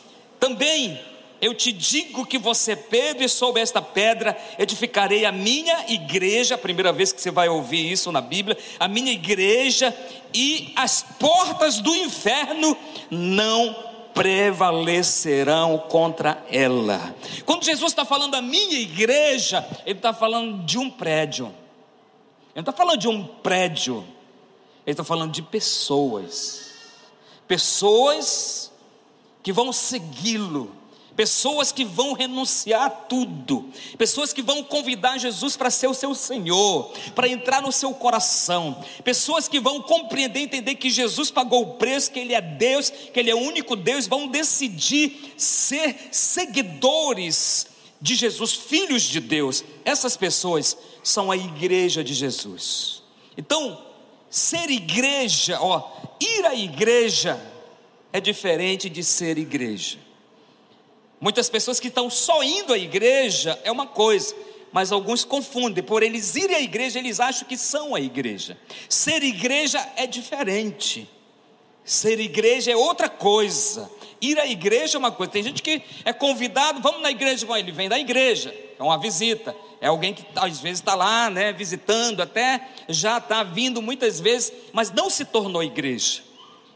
Também 0.41 0.99
eu 1.41 1.55
te 1.55 1.71
digo 1.73 2.27
que 2.27 2.39
você, 2.39 2.75
Pedro, 2.75 3.25
e 3.25 3.29
sobre 3.29 3.63
esta 3.63 3.81
pedra 3.81 4.37
edificarei 4.59 5.25
a 5.25 5.31
minha 5.31 5.85
igreja. 5.89 6.59
Primeira 6.59 6.93
vez 6.93 7.13
que 7.13 7.21
você 7.21 7.31
vai 7.31 7.49
ouvir 7.49 7.91
isso 7.91 8.11
na 8.11 8.21
Bíblia, 8.21 8.59
a 8.79 8.89
minha 8.89 9.13
igreja, 9.13 9.97
e 10.35 10.73
as 10.75 11.03
portas 11.19 11.79
do 11.81 11.95
inferno 11.95 12.77
não 13.11 13.75
prevalecerão 14.13 15.79
contra 15.89 16.45
ela. 16.51 17.15
Quando 17.47 17.65
Jesus 17.65 17.93
está 17.93 18.05
falando 18.05 18.33
da 18.33 18.43
minha 18.43 18.81
igreja, 18.81 19.65
ele 19.87 19.99
está 19.99 20.13
falando 20.13 20.65
de 20.65 20.77
um 20.77 20.91
prédio. 20.91 21.55
Ele 22.53 22.63
está 22.63 22.73
falando 22.73 22.99
de 22.99 23.07
um 23.07 23.25
prédio, 23.25 23.99
ele 24.85 24.93
está 24.93 25.05
falando 25.05 25.31
de 25.31 25.43
pessoas. 25.43 26.73
Pessoas 27.47 28.73
que 29.41 29.53
vão 29.53 29.73
segui-lo 29.73 30.78
pessoas 31.19 31.73
que 31.73 31.85
vão 31.85 32.13
renunciar 32.13 32.83
a 32.83 32.89
tudo, 32.91 33.69
pessoas 33.99 34.33
que 34.33 34.41
vão 34.41 34.63
convidar 34.63 35.19
Jesus 35.19 35.57
para 35.57 35.69
ser 35.69 35.89
o 35.89 35.95
seu 35.95 36.15
Senhor, 36.15 36.93
para 37.13 37.27
entrar 37.27 37.61
no 37.61 37.73
seu 37.73 37.93
coração, 37.93 38.85
pessoas 39.03 39.49
que 39.49 39.59
vão 39.59 39.83
compreender, 39.83 40.39
entender 40.39 40.77
que 40.77 40.89
Jesus 40.89 41.29
pagou 41.29 41.63
o 41.63 41.75
preço, 41.75 42.13
que 42.13 42.21
Ele 42.21 42.35
é 42.35 42.41
Deus, 42.41 42.91
que 42.91 43.19
Ele 43.19 43.33
é 43.33 43.35
o 43.35 43.41
único 43.41 43.75
Deus, 43.75 44.07
vão 44.07 44.29
decidir 44.29 45.35
ser 45.37 46.09
seguidores 46.13 47.67
de 48.01 48.15
Jesus, 48.15 48.53
filhos 48.55 49.03
de 49.03 49.19
Deus. 49.19 49.65
Essas 49.85 50.17
pessoas 50.17 50.79
são 51.03 51.33
a 51.33 51.37
igreja 51.37 52.05
de 52.05 52.15
Jesus. 52.15 53.03
Então, 53.37 53.85
ser 54.31 54.71
igreja, 54.71 55.59
ó, 55.61 55.83
ir 56.21 56.47
à 56.47 56.55
igreja 56.55 57.45
é 58.13 58.21
diferente 58.21 58.89
de 58.89 59.03
ser 59.03 59.37
igreja. 59.37 60.07
Muitas 61.21 61.49
pessoas 61.49 61.81
que 61.81 61.89
estão 61.89 62.09
só 62.09 62.43
indo 62.43 62.73
à 62.73 62.79
igreja 62.79 63.59
é 63.65 63.73
uma 63.73 63.87
coisa, 63.87 64.35
mas 64.73 64.93
alguns 64.93 65.25
confundem. 65.25 65.83
Por 65.83 66.03
eles 66.03 66.37
irem 66.37 66.57
à 66.57 66.61
igreja, 66.61 66.99
eles 66.99 67.19
acham 67.19 67.47
que 67.47 67.57
são 67.57 67.95
a 67.95 68.01
igreja. 68.01 68.57
Ser 68.89 69.23
igreja 69.23 69.85
é 69.97 70.07
diferente. 70.07 71.09
Ser 71.85 72.21
igreja 72.21 72.71
é 72.71 72.77
outra 72.77 73.09
coisa. 73.09 73.91
Ir 74.21 74.39
à 74.39 74.47
igreja 74.47 74.97
é 74.97 74.99
uma 74.99 75.11
coisa. 75.11 75.33
Tem 75.33 75.43
gente 75.43 75.63
que 75.63 75.83
é 76.05 76.13
convidado, 76.13 76.81
vamos 76.81 77.03
na 77.03 77.11
igreja 77.11 77.47
com 77.47 77.57
ele, 77.57 77.73
vem 77.73 77.89
da 77.89 77.99
igreja, 77.99 78.55
é 78.79 78.83
uma 78.83 78.99
visita. 78.99 79.57
É 79.81 79.87
alguém 79.87 80.13
que 80.13 80.25
às 80.35 80.61
vezes 80.61 80.81
está 80.81 80.95
lá, 80.95 81.31
né, 81.31 81.53
visitando, 81.53 82.21
até 82.21 82.69
já 82.89 83.19
está 83.19 83.43
vindo 83.43 83.81
muitas 83.81 84.19
vezes, 84.21 84.53
mas 84.73 84.91
não 84.91 85.09
se 85.09 85.25
tornou 85.25 85.63
igreja. 85.63 86.28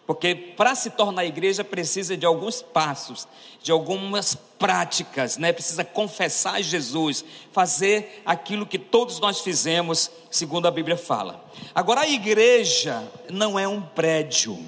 Porque 0.06 0.34
para 0.34 0.74
se 0.74 0.90
tornar 0.90 1.24
igreja 1.24 1.62
precisa 1.62 2.16
de 2.16 2.26
alguns 2.26 2.60
passos, 2.60 3.28
de 3.62 3.70
algumas 3.70 4.34
práticas, 4.34 5.38
né? 5.38 5.52
Precisa 5.52 5.84
confessar 5.84 6.60
Jesus, 6.60 7.24
fazer 7.52 8.22
aquilo 8.26 8.66
que 8.66 8.78
todos 8.78 9.20
nós 9.20 9.40
fizemos, 9.40 10.10
segundo 10.30 10.66
a 10.66 10.70
Bíblia 10.70 10.96
fala. 10.96 11.44
Agora 11.74 12.00
a 12.00 12.08
igreja 12.08 13.08
não 13.30 13.58
é 13.58 13.66
um 13.66 13.80
prédio. 13.80 14.58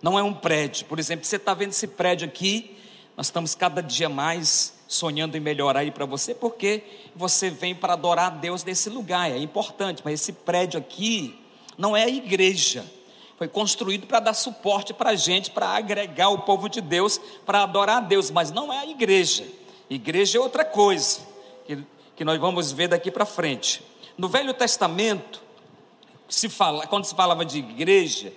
Não 0.00 0.18
é 0.18 0.22
um 0.22 0.32
prédio. 0.32 0.86
Por 0.86 0.98
exemplo, 0.98 1.26
você 1.26 1.36
está 1.36 1.52
vendo 1.52 1.70
esse 1.70 1.86
prédio 1.86 2.26
aqui, 2.26 2.76
nós 3.16 3.26
estamos 3.26 3.54
cada 3.54 3.82
dia 3.82 4.08
mais 4.08 4.72
sonhando 4.86 5.36
em 5.36 5.40
melhorar 5.40 5.80
aí 5.80 5.90
para 5.90 6.06
você, 6.06 6.34
porque 6.34 6.82
você 7.14 7.50
vem 7.50 7.74
para 7.74 7.92
adorar 7.92 8.26
a 8.28 8.30
Deus 8.30 8.64
nesse 8.64 8.88
lugar, 8.88 9.30
é 9.30 9.36
importante, 9.36 10.00
mas 10.02 10.14
esse 10.14 10.32
prédio 10.32 10.80
aqui 10.80 11.38
não 11.76 11.94
é 11.94 12.04
a 12.04 12.08
igreja 12.08 12.86
foi 13.38 13.46
construído 13.46 14.04
para 14.08 14.18
dar 14.18 14.34
suporte 14.34 14.92
para 14.92 15.10
a 15.10 15.14
gente, 15.14 15.52
para 15.52 15.68
agregar 15.68 16.28
o 16.28 16.40
povo 16.40 16.68
de 16.68 16.80
Deus, 16.80 17.20
para 17.46 17.62
adorar 17.62 17.98
a 17.98 18.00
Deus, 18.00 18.32
mas 18.32 18.50
não 18.50 18.72
é 18.72 18.78
a 18.78 18.86
igreja. 18.86 19.46
Igreja 19.88 20.38
é 20.38 20.40
outra 20.40 20.64
coisa, 20.64 21.20
que, 21.64 21.78
que 22.16 22.24
nós 22.24 22.38
vamos 22.40 22.72
ver 22.72 22.88
daqui 22.88 23.12
para 23.12 23.24
frente. 23.24 23.80
No 24.18 24.26
Velho 24.28 24.52
Testamento, 24.52 25.40
se 26.28 26.48
fala, 26.48 26.84
quando 26.88 27.04
se 27.04 27.14
falava 27.14 27.44
de 27.44 27.60
igreja, 27.60 28.32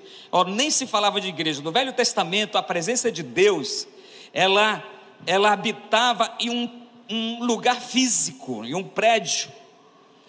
nem 0.48 0.70
se 0.70 0.86
falava 0.86 1.20
de 1.20 1.30
igreja. 1.30 1.64
No 1.64 1.72
Velho 1.72 1.92
Testamento, 1.92 2.56
a 2.56 2.62
presença 2.62 3.12
de 3.12 3.24
Deus, 3.24 3.88
ela, 4.32 4.84
ela 5.26 5.52
habitava 5.52 6.32
em 6.40 6.52
um, 6.52 6.82
um 7.10 7.44
lugar 7.44 7.82
físico, 7.82 8.64
em 8.64 8.76
um 8.76 8.84
prédio, 8.84 9.52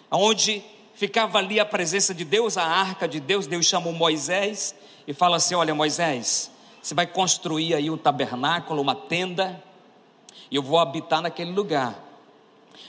onde 0.09 0.63
ficava 1.03 1.37
ali 1.37 1.59
a 1.59 1.65
presença 1.65 2.13
de 2.13 2.23
Deus, 2.23 2.57
a 2.57 2.63
arca 2.63 3.09
de 3.09 3.19
Deus. 3.19 3.45
Deus 3.45 3.65
chamou 3.65 3.91
Moisés 3.91 4.73
e 5.05 5.13
fala 5.13 5.35
assim: 5.35 5.53
Olha, 5.53 5.75
Moisés, 5.75 6.49
Você 6.81 6.95
vai 6.95 7.05
construir 7.05 7.73
aí 7.73 7.89
um 7.89 7.97
tabernáculo, 7.97 8.81
uma 8.81 8.95
tenda, 8.95 9.61
e 10.49 10.55
eu 10.55 10.63
vou 10.63 10.79
habitar 10.79 11.21
naquele 11.21 11.51
lugar. 11.51 12.01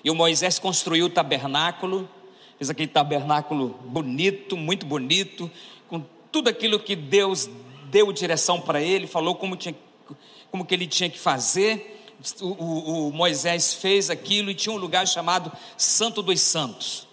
E 0.05 0.11
o 0.13 0.15
Moisés 0.15 0.61
construiu 0.61 1.07
o 1.07 1.11
tabernáculo, 1.11 2.09
fez 2.57 2.71
aquele 2.71 2.87
tabernáculo 2.87 3.71
bonito, 3.83 4.57
muito 4.57 4.87
bonito, 4.87 5.51
com 5.89 6.01
tudo 6.31 6.49
aquilo 6.49 6.79
que 6.79 6.95
Deus 6.95 7.51
deu 7.91 8.13
direção 8.13 8.61
para 8.61 8.81
ele, 8.81 9.09
falou 9.09 9.35
como, 9.35 9.57
tinha, 9.57 9.75
como 10.53 10.65
que 10.65 10.73
ele 10.73 10.87
tinha 10.87 11.11
que 11.11 11.19
fazer. 11.19 12.01
O, 12.41 12.47
o, 12.47 13.09
o 13.09 13.13
Moisés 13.13 13.75
fez 13.75 14.09
aquilo 14.09 14.53
e 14.53 14.55
tinha 14.55 14.73
um 14.73 14.79
lugar 14.79 15.05
chamado 15.09 15.51
Santo 15.77 16.23
dos 16.23 16.41
Santos. 16.41 17.09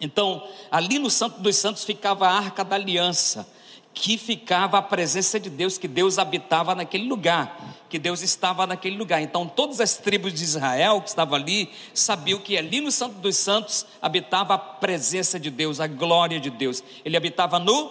Então, 0.00 0.46
ali 0.70 0.98
no 0.98 1.10
Santo 1.10 1.40
dos 1.40 1.56
Santos 1.56 1.84
ficava 1.84 2.26
a 2.26 2.32
arca 2.32 2.64
da 2.64 2.76
aliança, 2.76 3.46
que 3.92 4.16
ficava 4.16 4.78
a 4.78 4.82
presença 4.82 5.38
de 5.38 5.50
Deus, 5.50 5.76
que 5.76 5.88
Deus 5.88 6.18
habitava 6.18 6.74
naquele 6.74 7.06
lugar, 7.06 7.84
que 7.88 7.98
Deus 7.98 8.22
estava 8.22 8.66
naquele 8.66 8.96
lugar. 8.96 9.20
Então, 9.20 9.46
todas 9.46 9.80
as 9.80 9.96
tribos 9.96 10.32
de 10.32 10.42
Israel 10.42 11.02
que 11.02 11.08
estavam 11.08 11.34
ali 11.34 11.70
sabiam 11.92 12.38
que 12.38 12.56
ali 12.56 12.80
no 12.80 12.90
Santo 12.90 13.16
dos 13.16 13.36
Santos 13.36 13.84
habitava 14.00 14.54
a 14.54 14.58
presença 14.58 15.38
de 15.38 15.50
Deus, 15.50 15.80
a 15.80 15.86
glória 15.86 16.40
de 16.40 16.50
Deus. 16.50 16.82
Ele 17.04 17.16
habitava 17.16 17.58
no 17.58 17.88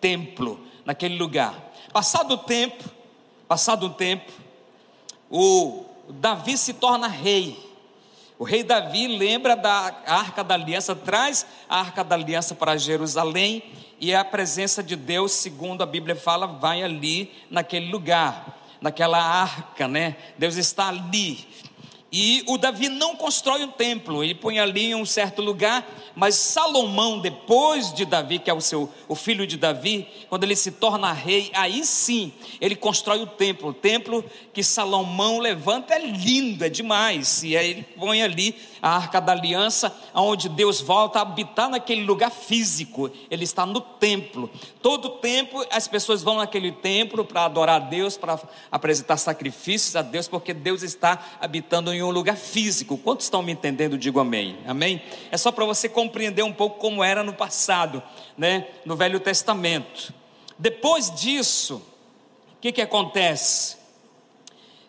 templo, 0.00 0.58
naquele 0.84 1.16
lugar. 1.16 1.54
Passado 1.92 2.34
o 2.34 2.38
tempo, 2.38 2.82
passado 3.46 3.86
o 3.86 3.90
tempo, 3.90 4.32
o 5.30 5.84
Davi 6.08 6.56
se 6.56 6.74
torna 6.74 7.06
rei. 7.06 7.71
O 8.42 8.44
rei 8.44 8.64
Davi 8.64 9.06
lembra 9.06 9.54
da 9.54 9.94
arca 10.04 10.42
da 10.42 10.54
aliança, 10.54 10.96
traz 10.96 11.46
a 11.68 11.78
arca 11.78 12.02
da 12.02 12.16
aliança 12.16 12.56
para 12.56 12.76
Jerusalém 12.76 13.62
e 14.00 14.12
a 14.12 14.24
presença 14.24 14.82
de 14.82 14.96
Deus, 14.96 15.30
segundo 15.30 15.80
a 15.80 15.86
Bíblia 15.86 16.16
fala, 16.16 16.48
vai 16.48 16.82
ali 16.82 17.30
naquele 17.48 17.88
lugar, 17.88 18.58
naquela 18.80 19.22
arca, 19.22 19.86
né? 19.86 20.16
Deus 20.36 20.56
está 20.56 20.88
ali. 20.88 21.46
E 22.12 22.44
o 22.46 22.58
Davi 22.58 22.90
não 22.90 23.16
constrói 23.16 23.64
um 23.64 23.70
templo, 23.70 24.22
ele 24.22 24.34
põe 24.34 24.58
ali 24.58 24.90
em 24.90 24.94
um 24.94 25.06
certo 25.06 25.40
lugar, 25.40 25.88
mas 26.14 26.34
Salomão, 26.34 27.18
depois 27.18 27.90
de 27.90 28.04
Davi, 28.04 28.38
que 28.38 28.50
é 28.50 28.54
o 28.54 28.60
seu 28.60 28.92
o 29.08 29.14
filho 29.14 29.46
de 29.46 29.56
Davi, 29.56 30.06
quando 30.28 30.44
ele 30.44 30.54
se 30.54 30.72
torna 30.72 31.10
rei, 31.12 31.50
aí 31.54 31.84
sim 31.84 32.32
ele 32.60 32.76
constrói 32.76 33.22
o 33.22 33.26
templo. 33.26 33.70
O 33.70 33.74
templo 33.74 34.22
que 34.52 34.62
Salomão 34.62 35.38
levanta 35.38 35.94
é 35.94 36.06
lindo, 36.06 36.64
é 36.64 36.68
demais. 36.68 37.42
E 37.42 37.56
aí 37.56 37.70
ele 37.70 37.82
põe 37.82 38.22
ali 38.22 38.54
a 38.82 38.90
arca 38.90 39.20
da 39.20 39.32
aliança, 39.32 39.94
onde 40.14 40.48
Deus 40.48 40.80
volta 40.80 41.18
a 41.18 41.22
habitar 41.22 41.70
naquele 41.70 42.04
lugar 42.04 42.30
físico, 42.30 43.10
ele 43.30 43.44
está 43.44 43.64
no 43.64 43.80
templo. 43.80 44.50
Todo 44.82 45.08
tempo 45.08 45.64
as 45.70 45.88
pessoas 45.88 46.22
vão 46.22 46.36
naquele 46.36 46.72
templo 46.72 47.24
para 47.24 47.44
adorar 47.44 47.76
a 47.76 47.84
Deus, 47.84 48.16
para 48.16 48.38
apresentar 48.70 49.16
sacrifícios 49.16 49.96
a 49.96 50.02
Deus, 50.02 50.28
porque 50.28 50.52
Deus 50.52 50.82
está 50.82 51.38
habitando 51.40 51.92
em 51.92 52.01
um 52.02 52.10
lugar 52.10 52.36
físico. 52.36 52.96
Quantos 52.98 53.26
estão 53.26 53.42
me 53.42 53.52
entendendo? 53.52 53.98
Digo 53.98 54.20
amém. 54.20 54.58
Amém? 54.66 55.02
É 55.30 55.36
só 55.36 55.52
para 55.52 55.64
você 55.64 55.88
compreender 55.88 56.42
um 56.42 56.52
pouco 56.52 56.78
como 56.78 57.02
era 57.02 57.22
no 57.22 57.32
passado, 57.32 58.02
né? 58.36 58.66
no 58.84 58.96
Velho 58.96 59.20
Testamento. 59.20 60.12
Depois 60.58 61.10
disso, 61.10 61.82
o 62.56 62.60
que, 62.60 62.72
que 62.72 62.80
acontece? 62.80 63.76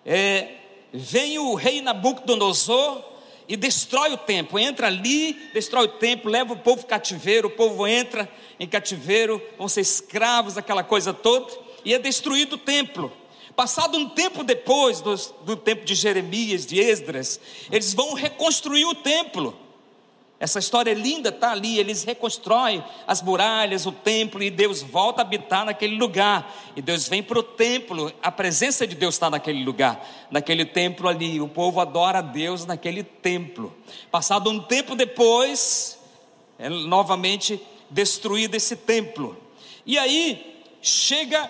É, 0.06 0.56
vem 0.92 1.40
o 1.40 1.56
rei 1.56 1.82
Nabucodonosor 1.82 3.04
e 3.48 3.58
destrói 3.58 4.14
o 4.14 4.18
templo. 4.18 4.60
Entra 4.60 4.88
ali, 4.88 5.34
destrói 5.54 5.86
o 5.86 5.90
templo, 5.90 6.30
leva 6.30 6.54
o 6.54 6.58
povo 6.58 6.86
cativeiro, 6.86 7.48
o 7.48 7.52
povo 7.52 7.88
entra 7.88 8.30
em 8.60 8.68
cativeiro, 8.68 9.42
vão 9.58 9.68
ser 9.68 9.82
escravos, 9.82 10.58
aquela 10.58 10.84
coisa 10.84 11.14
toda, 11.14 11.52
e 11.84 11.94
é 11.94 12.00
destruído 12.00 12.54
o 12.54 12.58
templo. 12.58 13.12
Passado 13.56 13.98
um 13.98 14.10
tempo 14.10 14.44
depois 14.44 15.00
do, 15.00 15.16
do 15.46 15.56
tempo 15.56 15.86
de 15.86 15.94
Jeremias, 15.96 16.66
de 16.66 16.80
Esdras, 16.80 17.40
eles 17.72 17.94
vão 17.94 18.14
reconstruir 18.14 18.86
o 18.86 18.96
templo. 18.96 19.58
Essa 20.44 20.60
história 20.60 20.92
é 20.92 20.94
linda, 20.94 21.30
está 21.30 21.52
ali. 21.52 21.80
Eles 21.80 22.04
reconstroem 22.04 22.84
as 23.08 23.22
muralhas, 23.22 23.86
o 23.86 23.94
templo, 23.94 24.44
e 24.44 24.50
Deus 24.50 24.82
volta 24.82 25.22
a 25.22 25.24
habitar 25.24 25.64
naquele 25.64 25.96
lugar. 25.96 26.54
E 26.76 26.82
Deus 26.82 27.08
vem 27.08 27.24
para 27.24 27.40
o 27.40 27.44
templo, 27.44 28.12
a 28.22 28.30
presença 28.30 28.86
de 28.86 28.94
Deus 28.94 29.16
está 29.16 29.30
naquele 29.30 29.64
lugar, 29.64 30.06
naquele 30.30 30.66
templo 30.66 31.08
ali. 31.08 31.40
O 31.40 31.48
povo 31.48 31.80
adora 31.80 32.20
a 32.20 32.22
Deus 32.22 32.66
naquele 32.66 33.04
templo. 33.04 33.74
Passado 34.12 34.50
um 34.50 34.60
tempo 34.60 34.96
depois, 34.96 35.98
é 36.60 36.68
novamente 36.68 37.62
destruído 37.90 38.56
esse 38.56 38.76
templo. 38.76 39.38
E 39.86 39.98
aí 39.98 40.62
chega 40.82 41.50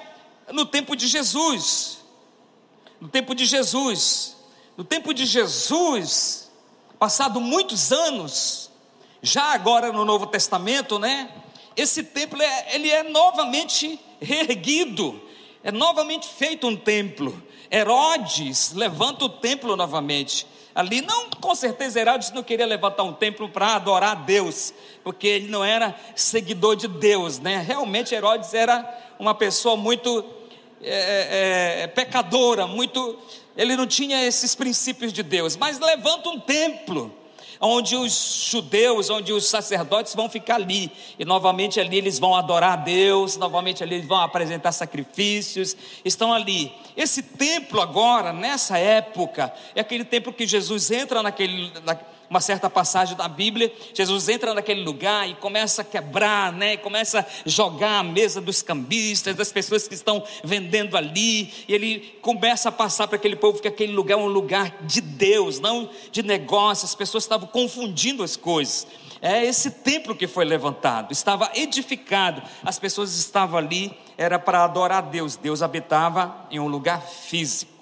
no 0.51 0.67
tempo 0.67 0.95
de 0.95 1.07
Jesus. 1.07 2.02
No 3.03 3.09
tempo 3.09 3.35
de 3.35 3.45
Jesus. 3.45 4.37
No 4.77 4.85
tempo 4.85 5.13
de 5.13 5.25
Jesus, 5.25 6.49
passado 6.97 7.41
muitos 7.41 7.91
anos, 7.91 8.71
já 9.21 9.51
agora 9.51 9.91
no 9.91 10.05
Novo 10.05 10.25
Testamento, 10.25 10.97
né? 10.97 11.29
Esse 11.75 12.01
templo 12.01 12.41
é, 12.41 12.73
ele 12.73 12.89
é 12.89 13.03
novamente 13.03 13.99
reerguido, 14.21 15.21
é 15.65 15.69
novamente 15.69 16.29
feito 16.29 16.65
um 16.65 16.77
templo. 16.77 17.43
Herodes 17.69 18.71
levanta 18.71 19.25
o 19.25 19.29
templo 19.29 19.75
novamente. 19.75 20.47
Ali, 20.73 21.01
não, 21.01 21.29
com 21.29 21.53
certeza, 21.53 21.99
Herodes 21.99 22.31
não 22.31 22.41
queria 22.41 22.65
levantar 22.65 23.03
um 23.03 23.11
templo 23.11 23.49
para 23.49 23.75
adorar 23.75 24.11
a 24.13 24.15
Deus, 24.15 24.73
porque 25.03 25.27
ele 25.27 25.49
não 25.49 25.63
era 25.63 25.93
seguidor 26.15 26.77
de 26.77 26.87
Deus, 26.87 27.37
né? 27.37 27.57
Realmente, 27.57 28.15
Herodes 28.15 28.53
era 28.53 29.13
uma 29.19 29.35
pessoa 29.35 29.75
muito 29.75 30.23
é, 30.83 31.79
é, 31.79 31.81
é 31.83 31.87
pecadora, 31.87 32.67
muito. 32.67 33.17
Ele 33.55 33.75
não 33.75 33.85
tinha 33.85 34.25
esses 34.25 34.55
princípios 34.55 35.13
de 35.13 35.21
Deus, 35.23 35.55
mas 35.55 35.79
levanta 35.79 36.29
um 36.29 36.39
templo 36.39 37.13
onde 37.65 37.95
os 37.95 38.47
judeus, 38.51 39.09
onde 39.09 39.31
os 39.31 39.45
sacerdotes 39.45 40.13
vão 40.13 40.29
ficar 40.29 40.55
ali, 40.55 40.91
e 41.17 41.23
novamente 41.23 41.79
ali 41.79 41.97
eles 41.97 42.19
vão 42.19 42.35
adorar 42.35 42.73
a 42.73 42.75
Deus, 42.75 43.37
novamente 43.37 43.81
ali 43.81 43.95
eles 43.95 44.07
vão 44.07 44.19
apresentar 44.19 44.73
sacrifícios, 44.73 45.75
estão 46.03 46.33
ali. 46.33 46.73
Esse 46.95 47.23
templo 47.23 47.81
agora, 47.81 48.33
nessa 48.33 48.77
época, 48.77 49.53
é 49.73 49.79
aquele 49.79 50.03
templo 50.03 50.33
que 50.33 50.45
Jesus 50.45 50.91
entra 50.91 51.23
naquele. 51.23 51.71
Na, 51.85 51.97
uma 52.29 52.41
certa 52.41 52.69
passagem 52.69 53.15
da 53.15 53.27
Bíblia, 53.27 53.71
Jesus 53.93 54.27
entra 54.29 54.53
naquele 54.53 54.81
lugar 54.81 55.29
e 55.29 55.35
começa 55.35 55.81
a 55.81 55.85
quebrar, 55.85 56.51
né? 56.51 56.77
começa 56.77 57.19
a 57.19 57.25
jogar 57.45 57.99
a 57.99 58.03
mesa 58.03 58.41
dos 58.41 58.61
cambistas, 58.61 59.35
das 59.35 59.51
pessoas 59.51 59.87
que 59.87 59.93
estão 59.93 60.23
vendendo 60.43 60.97
ali, 60.97 61.51
e 61.67 61.73
ele 61.73 62.17
começa 62.21 62.69
a 62.69 62.71
passar 62.71 63.07
para 63.07 63.17
aquele 63.17 63.35
povo 63.35 63.61
que 63.61 63.67
aquele 63.67 63.93
lugar 63.93 64.15
é 64.15 64.21
um 64.21 64.27
lugar 64.27 64.75
de 64.81 65.01
Deus, 65.01 65.59
não 65.59 65.89
de 66.11 66.23
negócio, 66.23 66.85
as 66.85 66.95
pessoas 66.95 67.23
estavam 67.23 67.47
confundindo 67.47 68.23
as 68.23 68.35
coisas. 68.35 68.87
É 69.21 69.45
esse 69.45 69.71
templo 69.71 70.15
que 70.15 70.27
foi 70.27 70.43
levantado, 70.43 71.13
estava 71.13 71.49
edificado, 71.55 72.43
as 72.63 72.77
pessoas 72.77 73.15
estavam 73.15 73.57
ali, 73.57 73.97
era 74.17 74.37
para 74.37 74.63
adorar 74.63 74.97
a 74.97 75.01
Deus, 75.07 75.37
Deus 75.37 75.61
habitava 75.61 76.45
em 76.51 76.59
um 76.59 76.67
lugar 76.67 77.01
físico. 77.01 77.73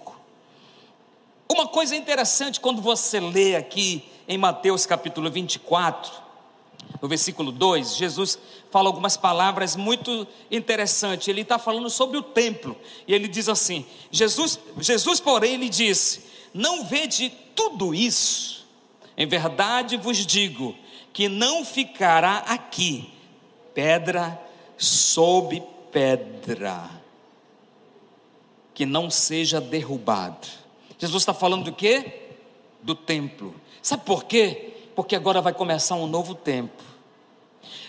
Uma 1.52 1.68
coisa 1.68 1.96
interessante 1.96 2.60
quando 2.60 2.82
você 2.82 3.20
lê 3.20 3.56
aqui 3.56 4.11
em 4.32 4.38
Mateus 4.38 4.86
capítulo 4.86 5.30
24, 5.30 6.10
no 7.02 7.08
versículo 7.10 7.52
2, 7.52 7.98
Jesus 7.98 8.40
fala 8.72 8.88
algumas 8.88 9.18
palavras 9.18 9.76
muito 9.76 10.26
interessantes. 10.50 11.28
Ele 11.28 11.42
está 11.42 11.60
falando 11.60 11.90
sobre 11.90 12.18
o 12.18 12.22
templo. 12.22 12.78
E 13.06 13.14
ele 13.14 13.28
diz 13.28 13.50
assim: 13.50 13.86
Jesus, 14.10 14.58
Jesus, 14.80 15.20
porém, 15.20 15.58
lhe 15.58 15.68
disse: 15.68 16.24
Não 16.54 16.86
vede 16.86 17.30
tudo 17.54 17.94
isso. 17.94 18.66
Em 19.18 19.28
verdade 19.28 19.98
vos 19.98 20.26
digo 20.26 20.74
que 21.12 21.28
não 21.28 21.66
ficará 21.66 22.38
aqui 22.48 23.12
pedra 23.74 24.42
sob 24.78 25.62
pedra 25.92 26.90
que 28.74 28.86
não 28.86 29.10
seja 29.10 29.60
derrubado. 29.60 30.48
Jesus 30.98 31.22
está 31.22 31.34
falando 31.34 31.66
do 31.66 31.74
quê? 31.74 32.30
Do 32.82 32.96
templo. 32.96 33.60
Sabe 33.82 34.04
por 34.06 34.26
quê? 34.26 34.74
Porque 34.96 35.16
agora 35.16 35.42
vai 35.42 35.54
começar 35.54 35.96
um 35.96 36.08
novo 36.08 36.36
tempo. 36.36 36.84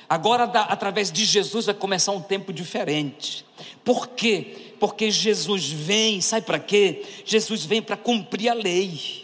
Agora, 0.09 0.45
através 0.45 1.11
de 1.11 1.25
Jesus, 1.25 1.67
vai 1.67 1.75
começar 1.75 2.13
um 2.13 2.21
tempo 2.21 2.53
diferente. 2.53 3.47
Por 3.85 4.09
quê? 4.09 4.75
Porque 4.79 5.11
Jesus 5.11 5.71
vem, 5.71 6.21
sabe 6.21 6.45
para 6.45 6.59
quê? 6.59 7.05
Jesus 7.25 7.65
vem 7.65 7.81
para 7.81 7.97
cumprir 7.97 8.49
a 8.51 8.55
lei. 8.55 9.22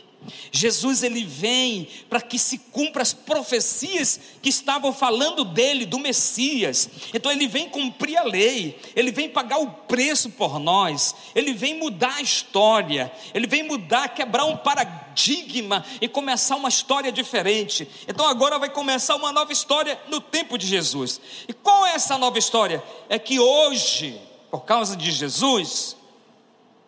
Jesus 0.50 1.02
ele 1.02 1.24
vem 1.24 1.88
para 2.08 2.20
que 2.20 2.38
se 2.38 2.58
cumpra 2.58 3.02
as 3.02 3.12
profecias 3.12 4.20
que 4.42 4.48
estavam 4.48 4.92
falando 4.92 5.44
dele, 5.44 5.86
do 5.86 5.98
Messias. 5.98 6.88
Então 7.12 7.30
ele 7.30 7.46
vem 7.46 7.68
cumprir 7.68 8.16
a 8.16 8.22
lei, 8.22 8.78
ele 8.94 9.10
vem 9.10 9.28
pagar 9.28 9.58
o 9.58 9.70
preço 9.70 10.30
por 10.30 10.58
nós, 10.58 11.14
ele 11.34 11.52
vem 11.52 11.78
mudar 11.78 12.16
a 12.16 12.22
história, 12.22 13.12
ele 13.34 13.46
vem 13.46 13.62
mudar, 13.62 14.08
quebrar 14.08 14.44
um 14.44 14.56
paradigma 14.56 15.84
e 16.00 16.08
começar 16.08 16.56
uma 16.56 16.68
história 16.68 17.12
diferente. 17.12 17.88
Então 18.06 18.26
agora 18.26 18.58
vai 18.58 18.70
começar 18.70 19.16
uma 19.16 19.32
nova 19.32 19.52
história 19.52 20.00
no 20.08 20.20
tempo 20.20 20.56
de 20.56 20.66
Jesus. 20.66 21.20
E 21.46 21.52
qual 21.52 21.86
é 21.86 21.94
essa 21.94 22.16
nova 22.18 22.38
história? 22.38 22.82
É 23.08 23.18
que 23.18 23.38
hoje, 23.38 24.20
por 24.50 24.64
causa 24.64 24.96
de 24.96 25.10
Jesus, 25.10 25.96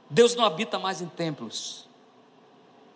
Deus 0.08 0.34
não 0.34 0.44
habita 0.44 0.78
mais 0.78 1.00
em 1.00 1.06
templos. 1.06 1.88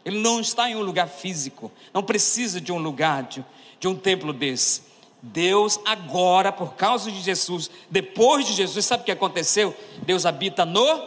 Ele 0.05 0.19
não 0.19 0.41
está 0.41 0.69
em 0.69 0.77
um 0.77 0.83
lugar 0.83 1.09
físico. 1.09 1.73
Não 1.93 2.03
precisa 2.03 2.61
de 2.61 2.71
um 2.71 2.79
lugar, 2.79 3.23
de, 3.25 3.45
de 3.81 3.89
um 3.89 3.95
templo 3.95 4.33
desse. 4.33 4.83
Deus 5.23 5.81
agora, 5.87 6.53
por 6.53 6.75
causa 6.75 7.11
de 7.11 7.21
Jesus, 7.23 7.71
depois 7.89 8.47
de 8.47 8.53
Jesus, 8.53 8.85
sabe 8.85 9.03
o 9.03 9.07
que 9.07 9.13
aconteceu? 9.13 9.75
Deus 10.03 10.27
habita 10.27 10.67
no 10.67 11.03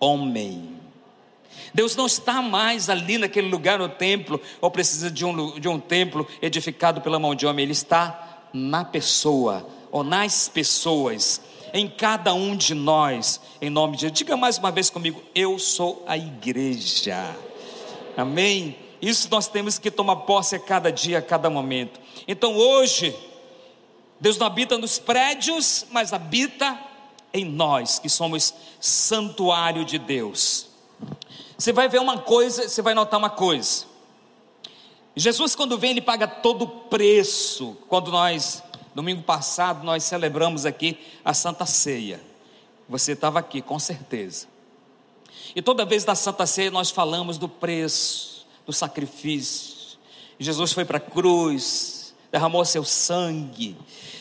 homem. 0.00 0.76
Deus 1.72 1.94
não 1.94 2.06
está 2.06 2.42
mais 2.42 2.90
ali 2.90 3.16
naquele 3.16 3.48
lugar 3.48 3.78
no 3.78 3.88
templo, 3.88 4.40
ou 4.60 4.70
precisa 4.72 5.08
de 5.08 5.24
um, 5.24 5.60
de 5.60 5.68
um 5.68 5.78
templo 5.78 6.26
edificado 6.42 7.00
pela 7.00 7.18
mão 7.20 7.34
de 7.34 7.46
homem, 7.46 7.62
Ele 7.62 7.72
está 7.72 8.48
na 8.52 8.84
pessoa, 8.84 9.64
ou 9.92 10.02
nas 10.02 10.48
pessoas 10.48 11.40
em 11.72 11.88
cada 11.88 12.34
um 12.34 12.56
de 12.56 12.74
nós, 12.74 13.40
em 13.60 13.70
nome 13.70 13.94
de 13.94 14.02
Jesus. 14.02 14.18
Diga 14.18 14.36
mais 14.36 14.58
uma 14.58 14.72
vez 14.72 14.90
comigo: 14.90 15.22
Eu 15.32 15.58
sou 15.60 16.04
a 16.08 16.16
igreja. 16.16 17.36
Amém? 18.16 18.76
Isso 19.00 19.28
nós 19.30 19.48
temos 19.48 19.78
que 19.78 19.90
tomar 19.90 20.16
posse 20.16 20.56
a 20.56 20.58
cada 20.58 20.90
dia, 20.90 21.18
a 21.18 21.22
cada 21.22 21.48
momento. 21.48 22.00
Então 22.28 22.56
hoje, 22.56 23.16
Deus 24.20 24.36
não 24.38 24.46
habita 24.46 24.76
nos 24.76 24.98
prédios, 24.98 25.86
mas 25.90 26.12
habita 26.12 26.78
em 27.32 27.44
nós, 27.44 27.98
que 27.98 28.08
somos 28.08 28.52
santuário 28.80 29.84
de 29.84 29.98
Deus. 29.98 30.66
Você 31.56 31.72
vai 31.72 31.88
ver 31.88 32.00
uma 32.00 32.18
coisa, 32.18 32.68
você 32.68 32.82
vai 32.82 32.94
notar 32.94 33.18
uma 33.18 33.30
coisa. 33.30 33.86
Jesus, 35.16 35.54
quando 35.54 35.78
vem, 35.78 35.92
ele 35.92 36.00
paga 36.00 36.26
todo 36.26 36.62
o 36.62 36.68
preço. 36.68 37.76
Quando 37.88 38.10
nós 38.10 38.62
Domingo 38.94 39.22
passado 39.22 39.84
nós 39.84 40.02
celebramos 40.02 40.66
aqui 40.66 40.98
a 41.24 41.32
Santa 41.32 41.64
Ceia. 41.64 42.20
Você 42.88 43.12
estava 43.12 43.38
aqui, 43.38 43.62
com 43.62 43.78
certeza. 43.78 44.48
E 45.54 45.62
toda 45.62 45.84
vez 45.84 46.04
na 46.04 46.14
Santa 46.14 46.46
Ceia 46.46 46.70
nós 46.70 46.90
falamos 46.90 47.38
do 47.38 47.48
preço, 47.48 48.46
do 48.66 48.72
sacrifício. 48.72 49.98
Jesus 50.38 50.72
foi 50.72 50.84
para 50.84 50.96
a 50.96 51.00
cruz, 51.00 52.14
derramou 52.32 52.64
seu 52.64 52.84
sangue. 52.84 53.76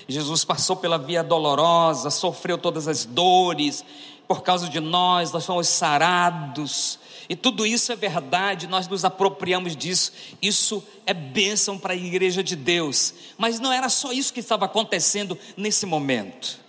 Jesus 0.08 0.44
passou 0.44 0.76
pela 0.76 0.98
via 0.98 1.24
dolorosa, 1.24 2.10
sofreu 2.10 2.58
todas 2.58 2.88
as 2.88 3.06
dores. 3.06 3.86
Por 4.28 4.44
causa 4.44 4.68
de 4.70 4.80
nós, 4.80 5.32
nós 5.32 5.46
fomos 5.46 5.68
sarados. 5.68 7.00
E 7.30 7.36
tudo 7.36 7.65
isso 7.65 7.92
é 7.92 7.96
verdade, 7.96 8.68
nós 8.68 8.88
nos 8.88 9.06
apropriamos 9.06 9.76
disso. 9.76 10.12
Isso 10.42 10.84
é 11.06 11.13
bênção 11.13 11.78
para 11.78 11.94
a 11.94 11.96
igreja 11.96 12.44
de 12.44 12.56
Deus. 12.56 13.13
Mas 13.38 13.60
não 13.60 13.72
era 13.72 13.88
só 13.88 14.12
isso 14.12 14.34
que 14.34 14.39
estava 14.39 14.65
acontecendo 14.65 15.38
nesse 15.56 15.86
momento. 15.86 16.60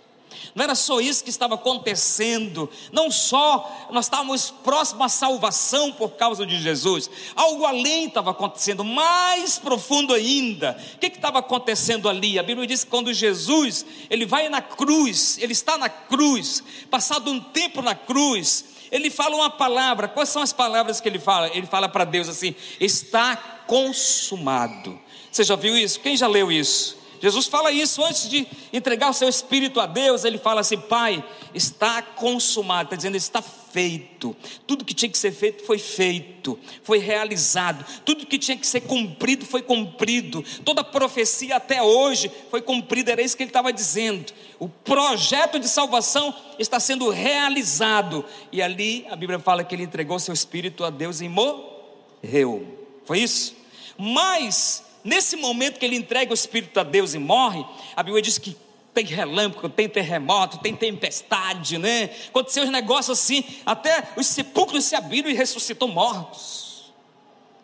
Não 0.53 0.63
era 0.63 0.75
só 0.75 0.99
isso 0.99 1.23
que 1.23 1.29
estava 1.29 1.55
acontecendo. 1.55 2.69
Não 2.91 3.09
só 3.09 3.87
nós 3.91 4.05
estávamos 4.05 4.51
próximos 4.51 5.05
à 5.05 5.09
salvação 5.09 5.91
por 5.91 6.11
causa 6.11 6.45
de 6.45 6.59
Jesus. 6.59 7.09
Algo 7.35 7.65
além 7.65 8.07
estava 8.07 8.31
acontecendo, 8.31 8.83
mais 8.83 9.57
profundo 9.57 10.13
ainda. 10.13 10.77
O 10.95 10.99
que 10.99 11.07
estava 11.07 11.39
acontecendo 11.39 12.09
ali? 12.09 12.37
A 12.37 12.43
Bíblia 12.43 12.67
diz 12.67 12.83
que 12.83 12.89
quando 12.89 13.13
Jesus 13.13 13.85
ele 14.09 14.25
vai 14.25 14.49
na 14.49 14.61
cruz, 14.61 15.37
ele 15.37 15.53
está 15.53 15.77
na 15.77 15.89
cruz, 15.89 16.63
passado 16.89 17.31
um 17.31 17.39
tempo 17.39 17.81
na 17.81 17.95
cruz, 17.95 18.65
ele 18.91 19.09
fala 19.09 19.35
uma 19.35 19.49
palavra. 19.49 20.07
Quais 20.07 20.29
são 20.29 20.41
as 20.41 20.51
palavras 20.51 20.99
que 20.99 21.07
ele 21.07 21.19
fala? 21.19 21.49
Ele 21.55 21.65
fala 21.65 21.87
para 21.87 22.03
Deus 22.03 22.27
assim: 22.27 22.53
está 22.79 23.35
consumado. 23.65 24.99
Você 25.31 25.43
já 25.43 25.55
viu 25.55 25.77
isso? 25.77 25.99
Quem 26.01 26.17
já 26.17 26.27
leu 26.27 26.51
isso? 26.51 27.00
Jesus 27.21 27.45
fala 27.45 27.71
isso 27.71 28.03
antes 28.03 28.27
de 28.27 28.47
entregar 28.73 29.11
o 29.11 29.13
seu 29.13 29.29
espírito 29.29 29.79
a 29.79 29.85
Deus. 29.85 30.25
Ele 30.25 30.39
fala 30.39 30.61
assim: 30.61 30.77
Pai, 30.77 31.23
está 31.53 32.01
consumado, 32.01 32.85
está 32.85 32.95
dizendo, 32.95 33.15
está 33.15 33.43
feito. 33.43 34.35
Tudo 34.65 34.83
que 34.83 34.93
tinha 34.93 35.09
que 35.09 35.17
ser 35.17 35.31
feito 35.31 35.63
foi 35.63 35.77
feito, 35.77 36.57
foi 36.83 36.97
realizado. 36.97 37.85
Tudo 38.03 38.25
que 38.25 38.39
tinha 38.39 38.57
que 38.57 38.65
ser 38.65 38.81
cumprido 38.81 39.45
foi 39.45 39.61
cumprido. 39.61 40.43
Toda 40.65 40.83
profecia 40.83 41.57
até 41.57 41.81
hoje 41.81 42.31
foi 42.49 42.61
cumprida. 42.61 43.11
Era 43.11 43.21
isso 43.21 43.37
que 43.37 43.43
ele 43.43 43.51
estava 43.51 43.71
dizendo. 43.71 44.33
O 44.57 44.67
projeto 44.67 45.59
de 45.59 45.69
salvação 45.69 46.33
está 46.57 46.79
sendo 46.79 47.07
realizado. 47.09 48.25
E 48.51 48.63
ali 48.63 49.05
a 49.11 49.15
Bíblia 49.15 49.37
fala 49.37 49.63
que 49.63 49.75
ele 49.75 49.83
entregou 49.83 50.17
seu 50.17 50.33
espírito 50.33 50.83
a 50.83 50.89
Deus 50.89 51.21
e 51.21 51.29
morreu. 51.29 52.79
Foi 53.05 53.19
isso? 53.19 53.55
Mas 53.95 54.83
nesse 55.03 55.35
momento 55.35 55.79
que 55.79 55.85
ele 55.85 55.95
entrega 55.95 56.31
o 56.31 56.33
espírito 56.33 56.79
a 56.79 56.83
Deus 56.83 57.13
e 57.13 57.19
morre, 57.19 57.65
a 57.95 58.03
Bíblia 58.03 58.21
diz 58.21 58.37
que 58.37 58.55
tem 58.93 59.05
relâmpago, 59.05 59.69
tem 59.69 59.87
terremoto, 59.87 60.57
tem 60.57 60.75
tempestade, 60.75 61.77
né? 61.77 62.09
Aconteceu 62.27 62.63
os 62.63 62.69
negócios 62.69 63.17
assim, 63.17 63.43
até 63.65 64.09
os 64.17 64.27
sepulcros 64.27 64.83
se 64.85 64.95
abriram 64.95 65.29
e 65.29 65.33
ressuscitou 65.33 65.87
mortos. 65.87 66.91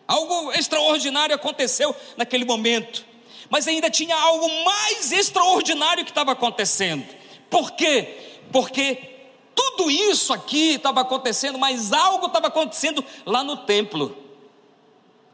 Algo 0.06 0.52
extraordinário 0.52 1.34
aconteceu 1.34 1.94
naquele 2.16 2.44
momento, 2.46 3.04
mas 3.50 3.68
ainda 3.68 3.90
tinha 3.90 4.16
algo 4.16 4.48
mais 4.64 5.12
extraordinário 5.12 6.04
que 6.04 6.10
estava 6.10 6.32
acontecendo. 6.32 7.06
Por 7.50 7.72
quê? 7.72 8.16
Porque 8.50 9.16
tudo 9.54 9.90
isso 9.90 10.32
aqui 10.32 10.74
estava 10.74 11.02
acontecendo, 11.02 11.58
mas 11.58 11.92
algo 11.92 12.26
estava 12.26 12.46
acontecendo 12.46 13.04
lá 13.26 13.44
no 13.44 13.58
templo. 13.58 14.16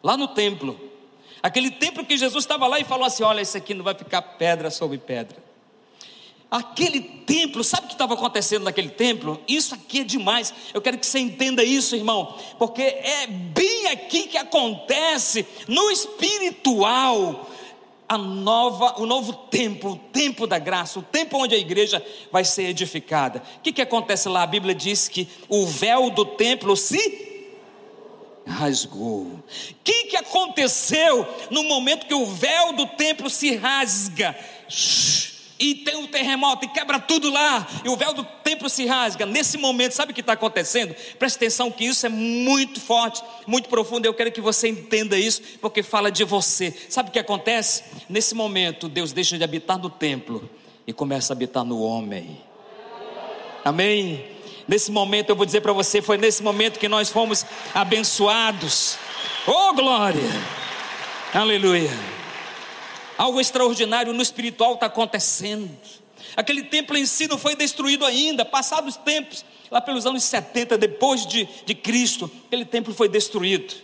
Lá 0.03 0.17
no 0.17 0.29
templo. 0.29 0.79
Aquele 1.45 1.71
templo 1.71 2.07
que 2.07 2.17
Jesus 2.17 2.43
estava 2.43 2.67
lá 2.67 2.81
e 2.81 2.85
falou 2.85 3.05
assim: 3.05 3.23
Olha, 3.23 3.43
isso 3.43 3.55
aqui 3.55 3.75
não 3.75 3.85
vai 3.85 3.95
ficar 3.95 4.23
pedra 4.23 4.71
sobre 4.71 4.97
pedra. 4.97 5.37
Aquele 6.51 7.03
templo, 7.03 7.63
sabe 7.63 7.85
o 7.85 7.89
que 7.89 7.95
estava 7.95 8.15
acontecendo 8.15 8.63
naquele 8.63 8.89
templo? 8.89 9.39
Isso 9.47 9.75
aqui 9.75 10.01
é 10.01 10.05
demais. 10.05 10.55
Eu 10.73 10.81
quero 10.81 10.97
que 10.97 11.05
você 11.05 11.19
entenda 11.19 11.63
isso, 11.63 11.95
irmão, 11.97 12.35
porque 12.59 12.81
é 12.81 13.27
bem 13.27 13.89
aqui 13.89 14.27
que 14.27 14.39
acontece 14.39 15.47
no 15.69 15.91
espiritual 15.91 17.51
a 18.09 18.17
nova, 18.17 18.95
o 18.99 19.05
novo 19.05 19.35
templo, 19.35 19.93
o 19.93 19.97
tempo 19.97 20.47
da 20.47 20.59
graça, 20.59 20.99
o 20.99 21.03
tempo 21.03 21.37
onde 21.37 21.55
a 21.55 21.59
igreja 21.59 22.03
vai 22.33 22.47
ser 22.47 22.71
edificada. 22.71 23.43
O 23.59 23.61
que, 23.61 23.71
que 23.71 23.83
acontece 23.83 24.31
lá? 24.31 24.45
A 24.45 24.47
Bíblia 24.47 24.75
diz 24.75 25.09
que 25.09 25.29
o 25.47 25.67
véu 25.67 26.09
do 26.09 26.25
templo 26.25 26.75
se 26.75 27.34
rasgou. 28.47 29.23
O 29.23 29.43
que, 29.83 30.05
que 30.05 30.17
aconteceu 30.17 31.27
no 31.51 31.65
momento 31.65 32.07
que 32.07 32.15
o 32.15 32.27
véu 32.27 32.73
do 32.73 32.87
templo 32.87 33.31
se 33.31 33.55
rasga? 33.57 34.37
E 35.59 35.77
tem 35.77 35.97
um 35.97 36.07
terremoto 36.07 36.65
e 36.65 36.69
quebra 36.69 36.99
tudo 36.99 37.31
lá, 37.31 37.67
e 37.85 37.89
o 37.89 37.97
véu 37.97 38.13
do 38.13 38.25
templo 38.25 38.69
se 38.69 38.87
rasga. 38.87 39.25
Nesse 39.25 39.57
momento, 39.57 39.93
sabe 39.93 40.13
o 40.13 40.15
que 40.15 40.21
está 40.21 40.33
acontecendo? 40.33 40.95
Preste 41.19 41.37
atenção 41.37 41.71
que 41.71 41.85
isso 41.85 42.05
é 42.05 42.09
muito 42.09 42.81
forte, 42.81 43.23
muito 43.47 43.69
profundo. 43.69 44.05
Eu 44.05 44.13
quero 44.13 44.33
que 44.33 44.41
você 44.41 44.69
entenda 44.69 45.17
isso, 45.17 45.41
porque 45.61 45.83
fala 45.83 46.11
de 46.11 46.25
você. 46.25 46.75
Sabe 46.89 47.09
o 47.09 47.13
que 47.13 47.19
acontece? 47.19 47.85
Nesse 48.09 48.35
momento, 48.35 48.89
Deus 48.89 49.13
deixa 49.13 49.39
de 49.39 49.45
habitar 49.45 49.79
no 49.79 49.89
templo 49.89 50.49
e 50.87 50.93
começa 50.93 51.33
a 51.33 51.35
habitar 51.35 51.65
no 51.65 51.81
homem. 51.81 52.41
Amém? 53.65 54.34
Nesse 54.67 54.91
momento 54.91 55.31
eu 55.31 55.37
vou 55.37 55.45
dizer 55.45 55.61
para 55.61 55.73
você, 55.73 56.01
foi 56.01 56.17
nesse 56.17 56.43
momento 56.43 56.79
que 56.79 56.89
nós 56.89 57.11
fomos 57.11 57.45
abençoados. 57.75 58.97
Oh 59.47 59.73
glória! 59.75 60.23
Aleluia! 61.33 61.91
Algo 63.19 63.41
extraordinário 63.41 64.13
no 64.13 64.23
espiritual 64.23 64.75
está 64.75 64.87
acontecendo. 64.87 65.71
Aquele 66.37 66.63
templo 66.65 66.97
em 66.97 67.07
si 67.07 67.29
não 67.29 67.39
foi 67.39 67.55
destruído 67.55 68.05
ainda, 68.05 68.45
passados 68.45 68.97
tempos, 68.97 69.45
lá 69.71 69.81
pelos 69.81 70.07
anos 70.07 70.25
70, 70.25 70.77
depois 70.79 71.27
de, 71.27 71.49
de 71.65 71.75
Cristo, 71.75 72.31
aquele 72.47 72.65
templo 72.65 72.93
foi 72.93 73.09
destruído. 73.09 73.75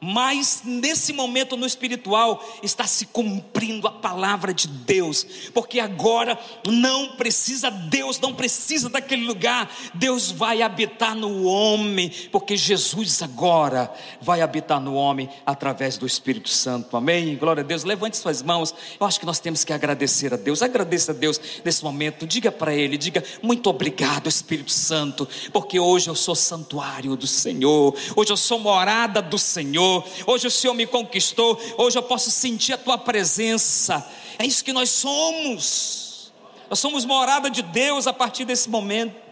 Mas 0.00 0.60
nesse 0.62 1.12
momento 1.12 1.56
no 1.56 1.64
espiritual 1.64 2.44
está 2.62 2.86
se 2.86 3.06
cumprindo 3.06 3.88
a 3.88 3.90
palavra 3.90 4.52
de 4.52 4.68
Deus, 4.68 5.26
porque 5.54 5.80
agora 5.80 6.38
não 6.66 7.16
precisa 7.16 7.70
Deus, 7.70 8.20
não 8.20 8.34
precisa 8.34 8.90
daquele 8.90 9.24
lugar, 9.26 9.70
Deus 9.94 10.30
vai 10.30 10.60
habitar 10.60 11.14
no 11.14 11.44
homem, 11.44 12.12
porque 12.30 12.56
Jesus 12.56 13.22
agora 13.22 13.90
vai 14.20 14.42
habitar 14.42 14.80
no 14.80 14.94
homem 14.94 15.30
através 15.46 15.96
do 15.96 16.06
Espírito 16.06 16.50
Santo. 16.50 16.94
Amém? 16.96 17.34
Glória 17.36 17.62
a 17.62 17.66
Deus. 17.66 17.82
Levante 17.82 18.18
suas 18.18 18.42
mãos. 18.42 18.74
Eu 19.00 19.06
acho 19.06 19.18
que 19.18 19.26
nós 19.26 19.40
temos 19.40 19.64
que 19.64 19.72
agradecer 19.72 20.32
a 20.32 20.36
Deus. 20.36 20.60
Agradeça 20.60 21.12
a 21.12 21.14
Deus 21.14 21.40
nesse 21.64 21.82
momento. 21.82 22.26
Diga 22.26 22.52
para 22.52 22.74
ele, 22.74 22.98
diga 22.98 23.24
muito 23.42 23.70
obrigado, 23.70 24.28
Espírito 24.28 24.72
Santo, 24.72 25.26
porque 25.52 25.80
hoje 25.80 26.08
eu 26.10 26.14
sou 26.14 26.34
santuário 26.34 27.16
do 27.16 27.26
Senhor. 27.26 27.96
Hoje 28.14 28.30
eu 28.30 28.36
sou 28.36 28.58
morada 28.58 29.22
do 29.22 29.38
Senhor. 29.38 29.85
Hoje 30.26 30.46
o 30.46 30.50
Senhor 30.50 30.74
me 30.74 30.86
conquistou. 30.86 31.58
Hoje 31.76 31.98
eu 31.98 32.02
posso 32.02 32.30
sentir 32.30 32.72
a 32.72 32.78
tua 32.78 32.98
presença. 32.98 34.06
É 34.38 34.44
isso 34.44 34.64
que 34.64 34.72
nós 34.72 34.90
somos. 34.90 36.32
Nós 36.68 36.78
somos 36.78 37.04
morada 37.04 37.48
de 37.48 37.62
Deus 37.62 38.06
a 38.06 38.12
partir 38.12 38.44
desse 38.44 38.68
momento. 38.68 39.26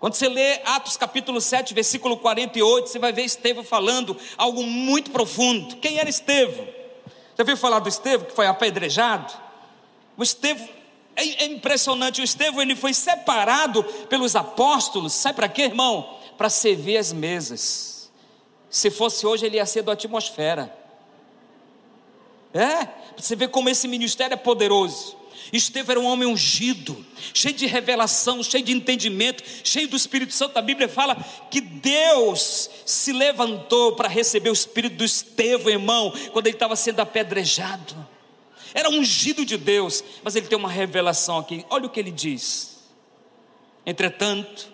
Quando 0.00 0.14
você 0.14 0.28
lê 0.28 0.60
Atos 0.64 0.96
capítulo 0.96 1.40
7, 1.40 1.74
versículo 1.74 2.16
48, 2.16 2.88
você 2.88 2.98
vai 2.98 3.12
ver 3.12 3.22
Estevão 3.22 3.62
falando 3.62 4.16
algo 4.36 4.64
muito 4.64 5.12
profundo. 5.12 5.76
Quem 5.76 5.98
era 5.98 6.10
Estevão? 6.10 6.66
Já 7.38 7.44
viu 7.44 7.56
falar 7.56 7.78
do 7.78 7.88
Estevão 7.88 8.26
que 8.26 8.34
foi 8.34 8.46
apedrejado? 8.46 9.32
O 10.16 10.22
Estevão 10.22 10.68
É, 11.14 11.44
é 11.44 11.46
impressionante, 11.46 12.20
o 12.20 12.24
Estevão 12.24 12.62
ele 12.62 12.74
foi 12.74 12.94
separado 12.94 13.84
pelos 14.08 14.34
apóstolos, 14.34 15.12
sabe 15.12 15.36
para 15.36 15.48
quê, 15.48 15.62
irmão? 15.62 16.18
Para 16.36 16.48
servir 16.48 16.96
as 16.96 17.12
mesas. 17.12 17.91
Se 18.72 18.90
fosse 18.90 19.26
hoje, 19.26 19.44
ele 19.44 19.56
ia 19.56 19.66
ser 19.66 19.82
da 19.82 19.92
atmosfera. 19.92 20.74
É, 22.54 22.88
você 23.14 23.36
vê 23.36 23.46
como 23.46 23.68
esse 23.68 23.86
ministério 23.86 24.32
é 24.32 24.36
poderoso. 24.36 25.14
Estevão 25.52 25.90
era 25.90 26.00
um 26.00 26.06
homem 26.06 26.26
ungido, 26.26 27.04
cheio 27.34 27.54
de 27.54 27.66
revelação, 27.66 28.42
cheio 28.42 28.64
de 28.64 28.72
entendimento, 28.72 29.44
cheio 29.62 29.86
do 29.88 29.96
Espírito 29.96 30.32
Santo. 30.32 30.56
A 30.56 30.62
Bíblia 30.62 30.88
fala 30.88 31.14
que 31.50 31.60
Deus 31.60 32.70
se 32.86 33.12
levantou 33.12 33.94
para 33.94 34.08
receber 34.08 34.48
o 34.48 34.54
Espírito 34.54 34.96
do 34.96 35.04
Estevão, 35.04 35.68
irmão, 35.68 36.10
quando 36.32 36.46
ele 36.46 36.56
estava 36.56 36.74
sendo 36.74 37.00
apedrejado. 37.00 37.94
Era 38.72 38.88
ungido 38.88 39.44
de 39.44 39.58
Deus, 39.58 40.02
mas 40.22 40.34
ele 40.34 40.46
tem 40.46 40.56
uma 40.56 40.70
revelação 40.70 41.36
aqui. 41.36 41.66
Olha 41.68 41.84
o 41.84 41.90
que 41.90 42.00
ele 42.00 42.10
diz. 42.10 42.78
Entretanto, 43.84 44.71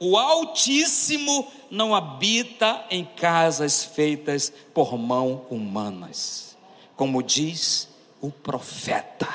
o 0.00 0.16
Altíssimo 0.16 1.50
não 1.70 1.94
habita 1.94 2.84
em 2.90 3.04
casas 3.04 3.84
feitas 3.84 4.52
por 4.72 4.96
mão 4.96 5.46
humanas, 5.50 6.56
como 6.96 7.22
diz 7.22 7.88
o 8.20 8.30
profeta. 8.30 9.28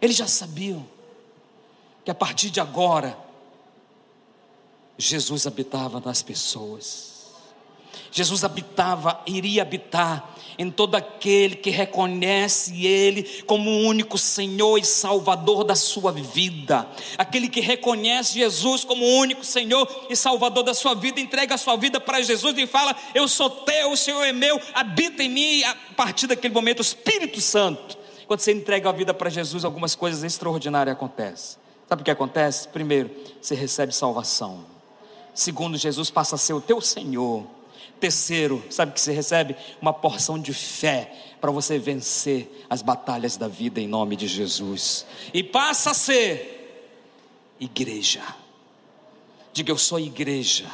Eles 0.00 0.16
já 0.16 0.26
sabiam 0.26 0.86
que 2.04 2.10
a 2.10 2.14
partir 2.14 2.50
de 2.50 2.60
agora, 2.60 3.18
Jesus 4.96 5.46
habitava 5.46 6.00
nas 6.00 6.22
pessoas. 6.22 7.09
Jesus 8.10 8.44
habitava, 8.44 9.22
iria 9.26 9.62
habitar 9.62 10.34
em 10.58 10.70
todo 10.70 10.94
aquele 10.94 11.56
que 11.56 11.70
reconhece 11.70 12.84
Ele 12.84 13.22
como 13.46 13.70
o 13.70 13.86
único 13.86 14.18
Senhor 14.18 14.78
e 14.78 14.84
Salvador 14.84 15.64
da 15.64 15.74
sua 15.74 16.12
vida. 16.12 16.86
Aquele 17.16 17.48
que 17.48 17.60
reconhece 17.60 18.34
Jesus 18.34 18.84
como 18.84 19.04
o 19.04 19.18
único 19.18 19.44
Senhor 19.44 19.88
e 20.10 20.16
Salvador 20.16 20.64
da 20.64 20.74
sua 20.74 20.94
vida, 20.94 21.20
entrega 21.20 21.54
a 21.54 21.58
sua 21.58 21.76
vida 21.76 22.00
para 22.00 22.20
Jesus 22.20 22.56
e 22.58 22.66
fala: 22.66 22.94
Eu 23.14 23.26
sou 23.26 23.48
teu, 23.48 23.92
o 23.92 23.96
Senhor 23.96 24.22
é 24.24 24.32
meu, 24.32 24.60
habita 24.74 25.22
em 25.22 25.28
mim. 25.28 25.62
A 25.62 25.74
partir 25.96 26.26
daquele 26.26 26.52
momento, 26.52 26.80
o 26.80 26.82
Espírito 26.82 27.40
Santo 27.40 28.00
quando 28.30 28.42
você 28.42 28.52
entrega 28.52 28.88
a 28.88 28.92
vida 28.92 29.12
para 29.12 29.28
Jesus, 29.28 29.64
algumas 29.64 29.96
coisas 29.96 30.22
extraordinárias 30.22 30.94
acontecem. 30.94 31.58
Sabe 31.88 32.02
o 32.02 32.04
que 32.04 32.12
acontece? 32.12 32.68
Primeiro, 32.68 33.10
você 33.42 33.56
recebe 33.56 33.92
salvação. 33.92 34.64
Segundo, 35.34 35.76
Jesus 35.76 36.10
passa 36.10 36.36
a 36.36 36.38
ser 36.38 36.52
o 36.52 36.60
teu 36.60 36.80
Senhor. 36.80 37.44
Terceiro, 38.00 38.64
sabe 38.70 38.92
que 38.92 39.00
você 39.00 39.12
recebe? 39.12 39.54
Uma 39.80 39.92
porção 39.92 40.38
de 40.38 40.54
fé 40.54 41.12
para 41.38 41.50
você 41.50 41.78
vencer 41.78 42.64
as 42.68 42.80
batalhas 42.80 43.36
da 43.36 43.46
vida 43.46 43.78
em 43.78 43.86
nome 43.86 44.16
de 44.16 44.26
Jesus. 44.26 45.04
E 45.34 45.42
passa 45.42 45.90
a 45.90 45.94
ser 45.94 46.88
igreja. 47.60 48.22
Diga, 49.52 49.70
eu 49.70 49.76
sou 49.76 50.00
igreja. 50.00 50.64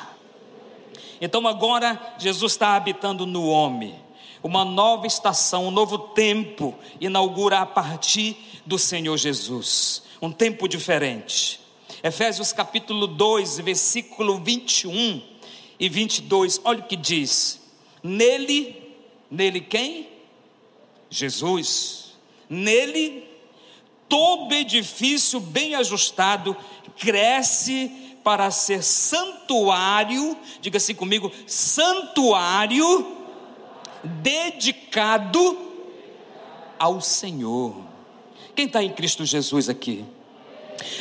Então 1.20 1.46
agora 1.48 2.14
Jesus 2.18 2.52
está 2.52 2.76
habitando 2.76 3.26
no 3.26 3.48
homem 3.48 3.98
uma 4.42 4.64
nova 4.64 5.08
estação, 5.08 5.66
um 5.66 5.70
novo 5.72 5.98
tempo 5.98 6.74
inaugura 7.00 7.60
a 7.60 7.66
partir 7.66 8.36
do 8.64 8.78
Senhor 8.78 9.16
Jesus, 9.16 10.04
um 10.22 10.30
tempo 10.30 10.68
diferente. 10.68 11.58
Efésios 12.02 12.52
capítulo 12.52 13.08
2, 13.08 13.58
versículo 13.58 14.38
21 14.38 15.35
e 15.78 15.88
22, 15.88 16.60
olha 16.64 16.80
o 16.80 16.86
que 16.86 16.96
diz: 16.96 17.60
Nele, 18.02 18.94
nele 19.30 19.60
quem? 19.60 20.08
Jesus. 21.10 22.16
Nele, 22.48 23.24
todo 24.08 24.54
edifício 24.54 25.40
bem 25.40 25.74
ajustado 25.74 26.56
cresce 26.96 27.90
para 28.22 28.50
ser 28.50 28.82
santuário, 28.82 30.36
diga 30.60 30.78
assim 30.78 30.94
comigo, 30.94 31.30
santuário 31.46 33.16
dedicado 34.02 35.58
ao 36.78 37.00
Senhor. 37.00 37.84
Quem 38.54 38.66
está 38.66 38.82
em 38.82 38.92
Cristo 38.92 39.24
Jesus 39.24 39.68
aqui? 39.68 40.04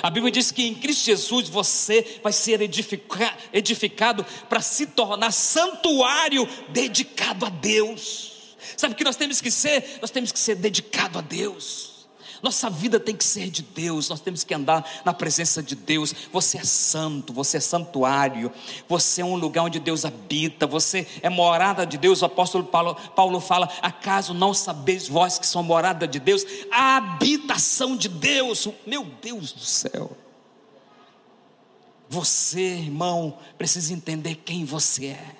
A 0.02 0.10
Bíblia 0.10 0.32
diz 0.32 0.52
que 0.52 0.68
em 0.68 0.76
Cristo 0.76 1.06
Jesus 1.06 1.50
você 1.50 2.20
vai 2.22 2.34
ser 2.34 2.62
edificado 2.62 4.26
para 4.50 4.62
se 4.62 4.88
tornar 4.88 5.32
santuário 5.32 6.48
dedicado 6.70 7.46
a 7.46 7.50
Deus. 7.50 8.34
Sabe 8.78 8.94
o 8.94 8.98
que 8.98 9.04
nós 9.04 9.16
temos 9.16 9.42
que 9.42 9.52
ser? 9.52 10.00
Nós 10.02 10.12
temos 10.12 10.32
que 10.32 10.40
ser 10.40 10.56
dedicado 10.56 11.20
a 11.20 11.22
Deus. 11.22 11.95
Nossa 12.42 12.70
vida 12.70 13.00
tem 13.00 13.16
que 13.16 13.24
ser 13.24 13.50
de 13.50 13.62
Deus, 13.62 14.10
nós 14.10 14.20
temos 14.20 14.44
que 14.44 14.54
andar 14.54 14.86
na 15.04 15.14
presença 15.14 15.62
de 15.62 15.76
Deus. 15.76 16.14
Você 16.32 16.58
é 16.58 16.64
santo, 16.64 17.34
você 17.34 17.58
é 17.58 17.60
santuário, 17.60 18.52
você 18.88 19.22
é 19.22 19.26
um 19.26 19.36
lugar 19.36 19.64
onde 19.64 19.80
Deus 19.80 20.06
habita, 20.06 20.68
você 20.68 21.08
é 21.22 21.30
morada 21.30 21.86
de 21.86 21.98
Deus. 21.98 22.22
O 22.22 22.26
apóstolo 22.26 22.64
Paulo, 22.64 22.96
Paulo 23.16 23.40
fala: 23.40 23.70
acaso 23.82 24.34
não 24.34 24.54
sabeis 24.54 25.08
vós 25.08 25.40
que 25.40 25.48
são 25.48 25.64
morada 25.64 26.08
de 26.08 26.20
Deus? 26.20 26.46
A 26.72 26.98
habitação 26.98 27.96
de 27.96 28.10
Deus, 28.10 28.68
meu 28.86 29.06
Deus 29.22 29.52
do 29.52 29.62
céu. 29.62 30.16
Você, 32.10 32.62
irmão, 32.62 33.38
precisa 33.58 33.94
entender 33.94 34.36
quem 34.36 34.64
você 34.64 35.08
é. 35.08 35.36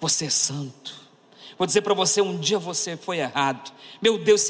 Você 0.00 0.26
é 0.26 0.30
santo. 0.30 1.07
Vou 1.58 1.66
dizer 1.66 1.82
para 1.82 1.92
você: 1.92 2.22
um 2.22 2.38
dia 2.38 2.58
você 2.58 2.96
foi 2.96 3.18
errado. 3.18 3.72
Meu 4.00 4.16
Deus, 4.16 4.46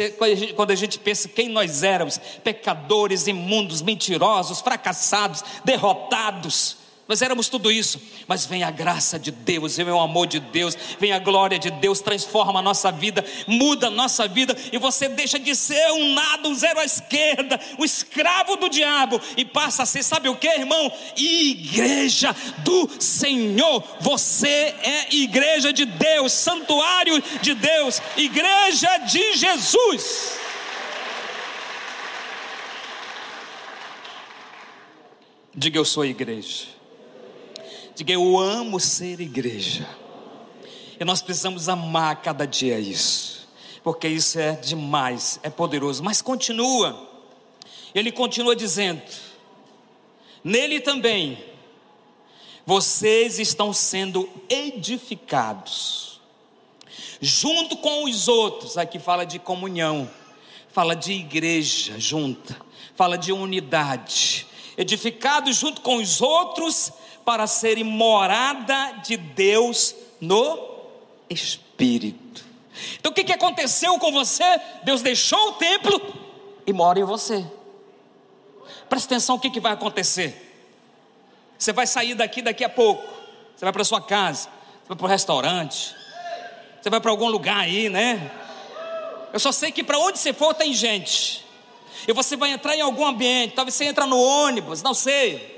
quando 0.54 0.70
a 0.70 0.74
gente 0.74 0.98
pensa 0.98 1.28
quem 1.28 1.48
nós 1.48 1.82
éramos, 1.82 2.18
pecadores, 2.44 3.26
imundos, 3.26 3.80
mentirosos, 3.80 4.60
fracassados, 4.60 5.42
derrotados, 5.64 6.76
nós 7.08 7.22
éramos 7.22 7.48
tudo 7.48 7.72
isso, 7.72 7.98
mas 8.26 8.44
vem 8.44 8.62
a 8.62 8.70
graça 8.70 9.18
de 9.18 9.30
Deus, 9.30 9.78
vem 9.78 9.88
o 9.88 9.98
amor 9.98 10.26
de 10.26 10.38
Deus, 10.38 10.76
vem 11.00 11.10
a 11.10 11.18
glória 11.18 11.58
de 11.58 11.70
Deus, 11.70 12.02
transforma 12.02 12.58
a 12.58 12.62
nossa 12.62 12.92
vida, 12.92 13.24
muda 13.46 13.86
a 13.86 13.90
nossa 13.90 14.28
vida, 14.28 14.54
e 14.70 14.76
você 14.76 15.08
deixa 15.08 15.38
de 15.38 15.56
ser 15.56 15.90
um 15.92 16.12
nada, 16.12 16.46
um 16.46 16.54
zero 16.54 16.78
à 16.78 16.84
esquerda, 16.84 17.58
o 17.78 17.84
escravo 17.84 18.56
do 18.56 18.68
diabo, 18.68 19.18
e 19.38 19.44
passa 19.46 19.84
a 19.84 19.86
ser, 19.86 20.02
sabe 20.02 20.28
o 20.28 20.36
que, 20.36 20.48
irmão? 20.48 20.92
Igreja 21.16 22.36
do 22.58 22.90
Senhor. 23.00 23.82
Você 24.00 24.74
é 24.82 25.14
igreja 25.14 25.72
de 25.72 25.86
Deus, 25.86 26.34
santuário 26.34 27.22
de 27.40 27.54
Deus, 27.54 28.02
igreja 28.18 28.98
de 28.98 29.34
Jesus. 29.34 30.38
Diga 35.54 35.78
eu 35.78 35.86
sou 35.86 36.04
igreja. 36.04 36.77
Diga, 37.98 38.12
eu 38.12 38.38
amo 38.38 38.78
ser 38.78 39.20
igreja. 39.20 39.84
E 41.00 41.04
nós 41.04 41.20
precisamos 41.20 41.68
amar 41.68 42.22
cada 42.22 42.46
dia 42.46 42.78
isso, 42.78 43.48
porque 43.82 44.06
isso 44.06 44.38
é 44.38 44.52
demais, 44.52 45.40
é 45.42 45.50
poderoso. 45.50 46.00
Mas 46.04 46.22
continua, 46.22 46.96
ele 47.92 48.12
continua 48.12 48.54
dizendo: 48.54 49.02
nele 50.44 50.78
também 50.78 51.44
vocês 52.64 53.40
estão 53.40 53.72
sendo 53.72 54.30
edificados, 54.48 56.20
junto 57.20 57.78
com 57.78 58.04
os 58.04 58.28
outros. 58.28 58.78
Aqui 58.78 59.00
fala 59.00 59.26
de 59.26 59.40
comunhão, 59.40 60.08
fala 60.68 60.94
de 60.94 61.14
igreja 61.14 61.98
junta, 61.98 62.56
fala 62.94 63.18
de 63.18 63.32
unidade. 63.32 64.46
Edificados 64.76 65.56
junto 65.56 65.80
com 65.80 65.96
os 65.96 66.20
outros 66.20 66.92
para 67.28 67.46
serem 67.46 67.84
morada 67.84 69.00
de 69.04 69.14
Deus 69.18 69.94
no 70.18 70.78
Espírito. 71.28 72.42
Então 72.98 73.12
o 73.12 73.14
que, 73.14 73.30
aconteceu 73.30 73.98
com 73.98 74.10
você? 74.10 74.58
Deus 74.82 75.02
deixou 75.02 75.50
o 75.50 75.52
templo 75.52 76.00
e 76.66 76.72
mora 76.72 76.98
em 76.98 77.04
você. 77.04 77.44
Presta 78.88 79.08
atenção 79.08 79.36
o 79.36 79.38
que, 79.38 79.50
que 79.50 79.60
vai 79.60 79.74
acontecer. 79.74 80.56
Você 81.58 81.70
vai 81.70 81.86
sair 81.86 82.14
daqui 82.14 82.40
daqui 82.40 82.64
a 82.64 82.68
pouco. 82.70 83.06
Você 83.54 83.62
vai 83.62 83.74
para 83.74 83.84
sua 83.84 84.00
casa, 84.00 84.44
você 84.44 84.88
vai 84.88 84.96
para 84.96 85.04
o 85.04 85.10
restaurante, 85.10 85.94
você 86.80 86.88
vai 86.88 86.98
para 86.98 87.10
algum 87.10 87.28
lugar 87.28 87.58
aí, 87.58 87.90
né? 87.90 88.30
Eu 89.34 89.38
só 89.38 89.52
sei 89.52 89.70
que 89.70 89.84
para 89.84 89.98
onde 89.98 90.18
você 90.18 90.32
for 90.32 90.54
tem 90.54 90.72
gente. 90.72 91.44
E 92.06 92.12
você 92.14 92.38
vai 92.38 92.52
entrar 92.52 92.74
em 92.74 92.80
algum 92.80 93.04
ambiente, 93.04 93.52
talvez 93.52 93.74
você 93.74 93.84
entre 93.84 94.06
no 94.06 94.18
ônibus, 94.18 94.82
não 94.82 94.94
sei. 94.94 95.57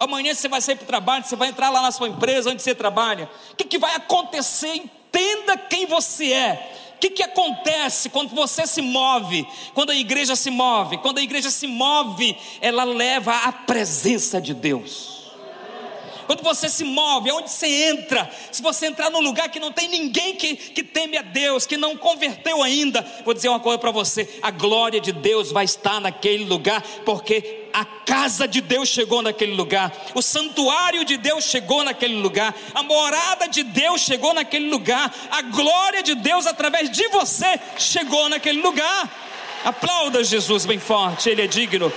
Amanhã 0.00 0.32
você 0.32 0.48
vai 0.48 0.62
sair 0.62 0.76
para 0.76 0.84
o 0.84 0.86
trabalho, 0.86 1.26
você 1.26 1.36
vai 1.36 1.48
entrar 1.48 1.68
lá 1.68 1.82
na 1.82 1.92
sua 1.92 2.08
empresa 2.08 2.48
onde 2.50 2.62
você 2.62 2.74
trabalha. 2.74 3.28
O 3.52 3.56
que, 3.56 3.64
que 3.64 3.78
vai 3.78 3.94
acontecer? 3.94 4.74
Entenda 4.74 5.58
quem 5.58 5.84
você 5.84 6.32
é. 6.32 6.72
O 6.94 6.98
que, 7.00 7.10
que 7.10 7.22
acontece 7.22 8.08
quando 8.08 8.30
você 8.34 8.66
se 8.66 8.80
move? 8.80 9.46
Quando 9.74 9.90
a 9.90 9.94
igreja 9.94 10.34
se 10.34 10.50
move? 10.50 10.96
Quando 10.98 11.18
a 11.18 11.22
igreja 11.22 11.50
se 11.50 11.66
move, 11.66 12.34
ela 12.62 12.82
leva 12.84 13.34
a 13.44 13.52
presença 13.52 14.40
de 14.40 14.54
Deus. 14.54 15.20
quando 16.26 16.42
você 16.42 16.70
se 16.70 16.84
move, 16.84 17.28
aonde 17.28 17.50
você 17.50 17.66
entra, 17.66 18.30
se 18.50 18.62
você 18.62 18.86
entrar 18.86 19.10
num 19.10 19.20
lugar 19.20 19.50
que 19.50 19.60
não 19.60 19.72
tem 19.72 19.88
ninguém 19.88 20.34
que, 20.34 20.56
que 20.56 20.82
teme 20.82 21.18
a 21.18 21.22
Deus, 21.22 21.66
que 21.66 21.76
não 21.76 21.94
converteu 21.96 22.62
ainda, 22.62 23.04
vou 23.22 23.34
dizer 23.34 23.50
uma 23.50 23.60
coisa 23.60 23.78
para 23.78 23.90
você: 23.90 24.38
a 24.40 24.50
glória 24.50 25.00
de 25.00 25.12
Deus 25.12 25.52
vai 25.52 25.66
estar 25.66 26.00
naquele 26.00 26.44
lugar, 26.44 26.82
porque 27.04 27.59
a 27.72 27.84
casa 27.84 28.46
de 28.46 28.60
Deus 28.60 28.88
chegou 28.88 29.22
naquele 29.22 29.54
lugar, 29.54 29.92
o 30.14 30.22
santuário 30.22 31.04
de 31.04 31.16
Deus 31.16 31.44
chegou 31.44 31.84
naquele 31.84 32.20
lugar, 32.20 32.54
a 32.74 32.82
morada 32.82 33.48
de 33.48 33.62
Deus 33.62 34.00
chegou 34.00 34.34
naquele 34.34 34.68
lugar, 34.68 35.12
a 35.30 35.42
glória 35.42 36.02
de 36.02 36.14
Deus 36.14 36.46
através 36.46 36.90
de 36.90 37.06
você 37.08 37.58
chegou 37.78 38.28
naquele 38.28 38.60
lugar. 38.60 39.08
Aplauda 39.64 40.24
Jesus 40.24 40.64
bem 40.64 40.78
forte, 40.78 41.28
Ele 41.28 41.42
é 41.42 41.46
digno 41.46 41.92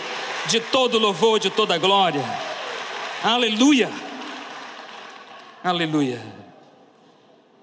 de 0.47 0.59
todo 0.59 0.99
louvor, 0.99 1.39
de 1.39 1.49
toda 1.49 1.77
glória. 1.77 2.23
Aleluia. 3.23 3.89
Aleluia. 5.63 6.21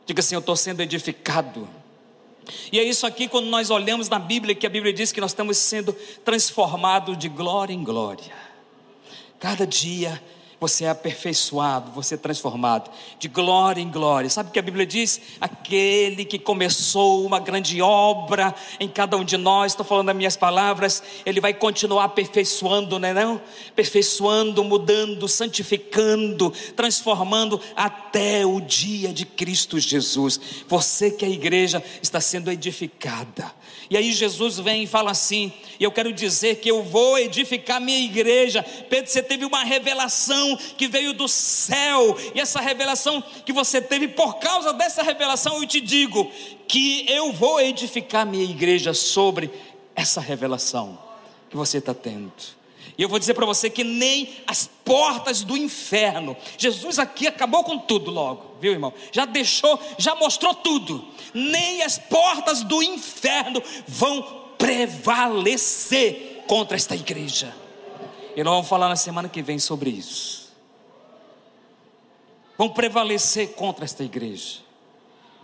Diga 0.07 0.20
assim: 0.20 0.35
Eu 0.35 0.40
estou 0.40 0.57
sendo 0.57 0.81
edificado. 0.81 1.68
E 2.72 2.79
é 2.79 2.85
isso 2.85 3.07
aqui 3.07 3.29
quando 3.29 3.46
nós 3.46 3.70
olhamos 3.70 4.09
na 4.09 4.18
Bíblia, 4.18 4.55
que 4.55 4.66
a 4.66 4.70
Bíblia 4.70 4.92
diz 4.92 5.12
que 5.12 5.20
nós 5.20 5.31
estamos 5.31 5.57
sendo 5.59 5.92
transformados 6.24 7.16
de 7.18 7.29
glória 7.29 7.72
em 7.72 7.83
glória. 7.83 8.33
Cada 9.38 9.66
dia 9.66 10.22
você 10.61 10.85
é 10.85 10.90
aperfeiçoado, 10.90 11.90
você 11.90 12.14
é 12.14 12.18
transformado 12.18 12.90
de 13.18 13.29
glória 13.29 13.81
em 13.81 13.90
glória. 13.90 14.29
Sabe 14.29 14.51
o 14.51 14.53
que 14.53 14.59
a 14.59 14.62
Bíblia 14.62 14.87
diz? 14.87 15.18
Aquele 15.40 16.23
que 16.25 16.38
começou 16.38 17.25
uma 17.25 17.40
grande 17.40 17.81
obra 17.81 18.55
em 18.79 18.87
cada 18.87 19.16
um 19.16 19.25
de 19.25 19.38
nós, 19.38 19.73
estou 19.73 19.87
falando 19.87 20.11
as 20.11 20.16
minhas 20.16 20.37
palavras, 20.37 21.03
ele 21.25 21.40
vai 21.40 21.55
continuar 21.55 22.05
aperfeiçoando, 22.05 22.99
não 22.99 23.09
é 23.09 23.14
não? 23.14 23.40
Aperfeiçoando, 23.70 24.62
mudando, 24.62 25.27
santificando, 25.27 26.53
transformando 26.77 27.59
até 27.75 28.44
o 28.44 28.61
dia 28.61 29.14
de 29.14 29.25
Cristo 29.25 29.79
Jesus. 29.79 30.38
Você 30.68 31.11
que 31.11 31.25
é 31.25 31.29
a 31.29 31.31
igreja 31.31 31.83
está 32.03 32.20
sendo 32.20 32.51
edificada. 32.51 33.51
E 33.90 33.96
aí 33.96 34.12
Jesus 34.12 34.59
vem 34.61 34.85
e 34.85 34.87
fala 34.87 35.11
assim: 35.11 35.53
eu 35.81 35.90
quero 35.90 36.12
dizer 36.12 36.57
que 36.57 36.70
eu 36.70 36.83
vou 36.83 37.18
edificar 37.18 37.81
minha 37.81 37.98
igreja. 37.98 38.62
Pedro, 38.62 39.11
você 39.11 39.20
teve 39.20 39.44
uma 39.44 39.64
revelação 39.64 40.57
que 40.79 40.87
veio 40.87 41.12
do 41.12 41.26
céu, 41.26 42.16
e 42.33 42.40
essa 42.40 42.61
revelação 42.61 43.20
que 43.44 43.53
você 43.53 43.83
teve, 43.83 44.07
por 44.07 44.38
causa 44.38 44.72
dessa 44.72 45.03
revelação, 45.03 45.61
eu 45.61 45.66
te 45.66 45.81
digo 45.81 46.31
que 46.68 47.05
eu 47.09 47.33
vou 47.33 47.61
edificar 47.61 48.24
minha 48.24 48.44
igreja 48.44 48.94
sobre 48.94 49.50
essa 49.96 50.20
revelação 50.20 50.96
que 51.50 51.57
você 51.57 51.79
está 51.79 51.92
tendo. 51.92 52.33
E 52.96 53.03
eu 53.03 53.09
vou 53.09 53.18
dizer 53.18 53.35
para 53.35 53.46
você 53.46 53.70
que 53.70 53.85
nem 53.85 54.42
as 54.46 54.68
portas 54.85 55.42
do 55.42 55.57
inferno, 55.57 56.37
Jesus 56.59 56.98
aqui 56.98 57.26
acabou 57.26 57.64
com 57.64 57.79
tudo 57.79 58.11
logo, 58.11 58.57
viu 58.61 58.72
irmão? 58.72 58.92
Já 59.12 59.24
deixou, 59.24 59.81
já 59.98 60.14
mostrou 60.14 60.55
tudo. 60.55 61.07
Nem 61.33 61.83
as 61.83 61.98
portas 61.98 62.62
do 62.62 62.83
inferno 62.83 63.62
vão 63.87 64.55
prevalecer 64.59 66.44
contra 66.46 66.76
esta 66.76 66.94
igreja. 66.94 67.55
E 68.37 68.42
nós 68.44 68.53
vamos 68.53 68.68
falar 68.68 68.88
na 68.88 68.96
semana 68.96 69.29
que 69.29 69.42
vem 69.42 69.59
sobre 69.59 69.90
isso. 69.90 70.50
Vão 72.59 72.68
prevalecer 72.68 73.53
contra 73.55 73.85
esta 73.85 74.05
igreja. 74.05 74.59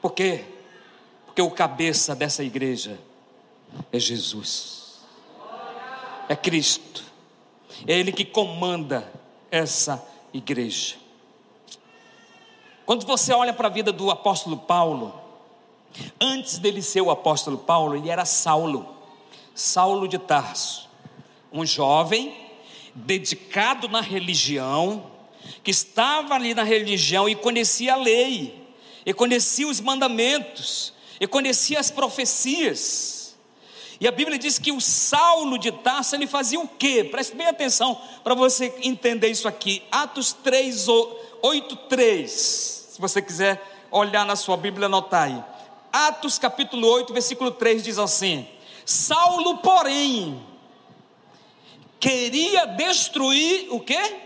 Por 0.03 0.13
quê? 0.13 0.45
Porque 1.25 1.41
o 1.41 1.51
cabeça 1.51 2.15
dessa 2.15 2.45
igreja 2.45 2.99
é 3.91 3.99
Jesus. 3.99 5.01
É 6.29 6.37
Cristo. 6.37 7.06
É 7.87 7.99
Ele 7.99 8.13
que 8.13 8.25
comanda 8.25 9.13
essa 9.51 10.07
igreja. 10.33 10.97
Quando 12.85 13.05
você 13.05 13.33
olha 13.33 13.53
para 13.53 13.67
a 13.67 13.71
vida 13.71 13.91
do 13.91 14.13
apóstolo 14.13 14.57
Paulo, 14.57 15.13
antes 16.21 16.59
dele 16.59 16.81
ser 16.81 17.01
o 17.01 17.11
apóstolo 17.11 17.59
Paulo, 17.59 17.97
ele 17.97 18.09
era 18.09 18.25
Saulo, 18.25 18.95
Saulo 19.53 20.07
de 20.07 20.19
Tarso, 20.19 20.89
um 21.53 21.67
jovem 21.67 22.33
dedicado 22.95 23.89
na 23.89 24.01
religião, 24.01 25.11
que 25.65 25.71
estava 25.71 26.35
ali 26.35 26.55
na 26.55 26.63
religião 26.63 27.29
e 27.29 27.35
conhecia 27.35 27.95
a 27.95 27.97
lei, 27.97 28.69
e 29.05 29.13
conhecia 29.13 29.67
os 29.67 29.81
mandamentos, 29.81 30.93
e 31.21 31.27
conhecia 31.27 31.81
as 31.81 31.91
profecias. 31.91 33.26
E 33.99 34.07
a 34.07 34.13
Bíblia 34.13 34.39
diz 34.39 34.59
que 34.59 34.73
o 34.73 34.81
Saulo 34.81 35.59
de 35.59 35.73
Tarso 35.73 36.15
ele 36.15 36.27
fazia 36.27 36.61
o 36.61 36.69
quê? 36.69 37.03
Preste 37.05 37.35
bem 37.35 37.47
atenção 37.47 37.99
para 38.23 38.35
você 38.35 38.75
entender 38.83 39.29
isso 39.29 39.49
aqui. 39.49 39.83
Atos 39.91 40.33
3, 40.35 40.87
8, 41.43 41.77
3. 41.77 42.31
Se 42.91 43.01
você 43.01 43.23
quiser 43.23 43.63
olhar 43.91 44.27
na 44.27 44.37
sua 44.37 44.57
Bíblia, 44.57 44.87
anotar 44.87 45.25
aí. 45.25 45.45
Atos 45.93 46.39
capítulo 46.39 46.87
8, 46.89 47.13
versículo 47.13 47.51
3 47.51 47.83
diz 47.83 47.99
assim: 47.99 48.47
Saulo, 48.85 49.59
porém, 49.59 50.45
queria 51.99 52.67
destruir 52.67 53.69
o 53.71 53.81
quê? 53.81 54.17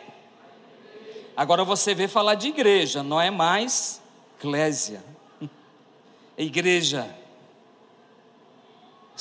Agora 1.37 1.65
você 1.65 1.95
vê 1.95 2.09
falar 2.09 2.35
de 2.35 2.49
igreja, 2.49 3.05
não 3.05 3.21
é 3.21 3.31
mais 3.31 4.03
eclésia. 4.37 5.03
É 6.37 6.43
igreja. 6.43 7.20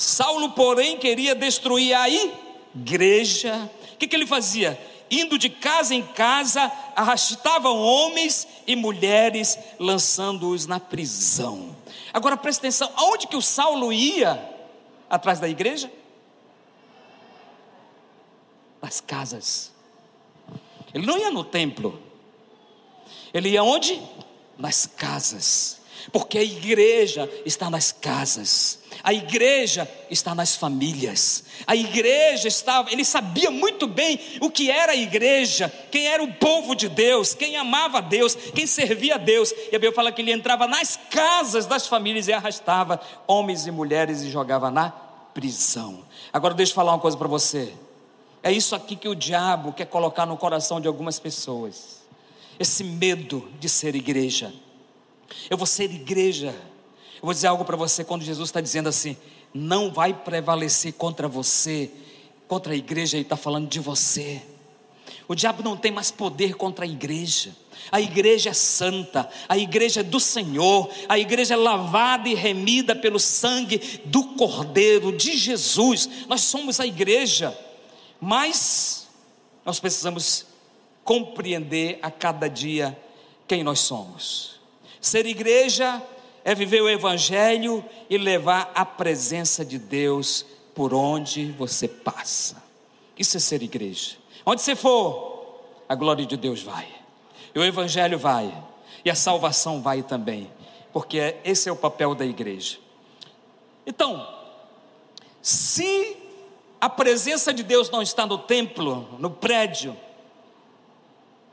Saulo, 0.00 0.52
porém, 0.52 0.96
queria 0.96 1.34
destruir 1.34 1.94
a 1.94 2.08
igreja. 2.08 3.70
O 3.92 3.96
que, 3.98 4.08
que 4.08 4.16
ele 4.16 4.26
fazia? 4.26 4.80
Indo 5.10 5.38
de 5.38 5.50
casa 5.50 5.94
em 5.94 6.02
casa, 6.02 6.72
arrastavam 6.96 7.78
homens 7.78 8.48
e 8.66 8.74
mulheres, 8.74 9.58
lançando-os 9.78 10.64
na 10.64 10.80
prisão. 10.80 11.76
Agora 12.14 12.34
presta 12.34 12.62
atenção, 12.62 12.90
aonde 12.96 13.26
que 13.26 13.36
o 13.36 13.42
Saulo 13.42 13.92
ia 13.92 14.42
atrás 15.10 15.38
da 15.38 15.46
igreja? 15.46 15.92
Nas 18.80 19.02
casas. 19.02 19.70
Ele 20.94 21.04
não 21.04 21.18
ia 21.18 21.30
no 21.30 21.44
templo. 21.44 22.00
Ele 23.34 23.50
ia 23.50 23.62
onde? 23.62 24.00
Nas 24.56 24.86
casas. 24.86 25.79
Porque 26.12 26.38
a 26.38 26.42
igreja 26.42 27.30
está 27.44 27.68
nas 27.68 27.92
casas. 27.92 28.78
A 29.02 29.12
igreja 29.12 29.88
está 30.10 30.34
nas 30.34 30.56
famílias. 30.56 31.44
A 31.66 31.74
igreja 31.74 32.48
estava, 32.48 32.92
ele 32.92 33.04
sabia 33.04 33.50
muito 33.50 33.86
bem 33.86 34.20
o 34.40 34.50
que 34.50 34.70
era 34.70 34.92
a 34.92 34.96
igreja, 34.96 35.72
quem 35.90 36.06
era 36.06 36.22
o 36.22 36.32
povo 36.34 36.74
de 36.74 36.88
Deus, 36.88 37.34
quem 37.34 37.56
amava 37.56 37.98
a 37.98 38.02
Deus, 38.02 38.34
quem 38.34 38.66
servia 38.66 39.14
a 39.14 39.18
Deus. 39.18 39.52
E 39.52 39.68
a 39.68 39.78
Bíblia 39.78 39.92
fala 39.92 40.12
que 40.12 40.20
ele 40.20 40.32
entrava 40.32 40.66
nas 40.66 40.98
casas 41.10 41.66
das 41.66 41.86
famílias 41.86 42.28
e 42.28 42.32
arrastava 42.32 43.00
homens 43.26 43.66
e 43.66 43.70
mulheres 43.70 44.22
e 44.22 44.30
jogava 44.30 44.70
na 44.70 44.90
prisão. 45.32 46.04
Agora 46.32 46.54
deixa 46.54 46.72
eu 46.72 46.76
falar 46.76 46.92
uma 46.92 46.98
coisa 46.98 47.16
para 47.16 47.28
você. 47.28 47.72
É 48.42 48.50
isso 48.50 48.74
aqui 48.74 48.96
que 48.96 49.08
o 49.08 49.14
diabo 49.14 49.72
quer 49.72 49.86
colocar 49.86 50.26
no 50.26 50.36
coração 50.36 50.80
de 50.80 50.88
algumas 50.88 51.18
pessoas. 51.18 52.00
Esse 52.58 52.84
medo 52.84 53.48
de 53.58 53.68
ser 53.68 53.94
igreja. 53.94 54.52
Eu 55.48 55.56
vou 55.56 55.66
ser 55.66 55.90
igreja 55.90 56.54
eu 57.20 57.26
vou 57.26 57.34
dizer 57.34 57.48
algo 57.48 57.66
para 57.66 57.76
você 57.76 58.02
quando 58.02 58.24
Jesus 58.24 58.48
está 58.48 58.62
dizendo 58.62 58.88
assim: 58.88 59.14
não 59.52 59.92
vai 59.92 60.14
prevalecer 60.14 60.94
contra 60.94 61.28
você, 61.28 61.90
contra 62.48 62.72
a 62.72 62.76
igreja, 62.76 63.16
ele 63.16 63.24
está 63.24 63.36
falando 63.36 63.68
de 63.68 63.78
você. 63.78 64.42
O 65.28 65.34
diabo 65.34 65.62
não 65.62 65.76
tem 65.76 65.92
mais 65.92 66.10
poder 66.10 66.54
contra 66.54 66.84
a 66.84 66.88
igreja. 66.88 67.54
A 67.92 68.00
igreja 68.00 68.50
é 68.50 68.54
santa, 68.54 69.28
a 69.48 69.56
igreja 69.58 70.00
é 70.00 70.02
do 70.02 70.18
Senhor, 70.18 70.90
a 71.08 71.18
igreja 71.18 71.54
é 71.54 71.56
lavada 71.56 72.28
e 72.28 72.34
remida 72.34 72.96
pelo 72.96 73.18
sangue 73.18 74.00
do 74.04 74.34
Cordeiro 74.34 75.12
de 75.12 75.36
Jesus. 75.36 76.08
Nós 76.26 76.40
somos 76.42 76.80
a 76.80 76.86
igreja, 76.86 77.56
mas 78.20 79.08
nós 79.64 79.78
precisamos 79.78 80.46
compreender 81.04 81.98
a 82.02 82.10
cada 82.10 82.48
dia 82.48 82.98
quem 83.46 83.62
nós 83.62 83.80
somos. 83.80 84.59
Ser 85.00 85.24
igreja 85.26 86.02
é 86.44 86.54
viver 86.54 86.82
o 86.82 86.88
Evangelho 86.88 87.84
e 88.08 88.18
levar 88.18 88.70
a 88.74 88.84
presença 88.84 89.64
de 89.64 89.78
Deus 89.78 90.44
por 90.74 90.92
onde 90.92 91.52
você 91.52 91.88
passa. 91.88 92.62
Isso 93.18 93.36
é 93.36 93.40
ser 93.40 93.62
igreja. 93.62 94.16
Onde 94.44 94.62
você 94.62 94.74
for, 94.74 95.60
a 95.88 95.94
glória 95.94 96.24
de 96.24 96.36
Deus 96.36 96.62
vai, 96.62 96.88
e 97.54 97.58
o 97.58 97.64
Evangelho 97.64 98.18
vai, 98.18 98.56
e 99.04 99.10
a 99.10 99.14
salvação 99.14 99.82
vai 99.82 100.02
também, 100.02 100.50
porque 100.92 101.36
esse 101.44 101.68
é 101.68 101.72
o 101.72 101.76
papel 101.76 102.14
da 102.14 102.24
igreja. 102.24 102.78
Então, 103.86 104.26
se 105.42 106.16
a 106.80 106.88
presença 106.88 107.52
de 107.52 107.62
Deus 107.62 107.90
não 107.90 108.00
está 108.00 108.26
no 108.26 108.38
templo, 108.38 109.08
no 109.18 109.30
prédio, 109.30 109.96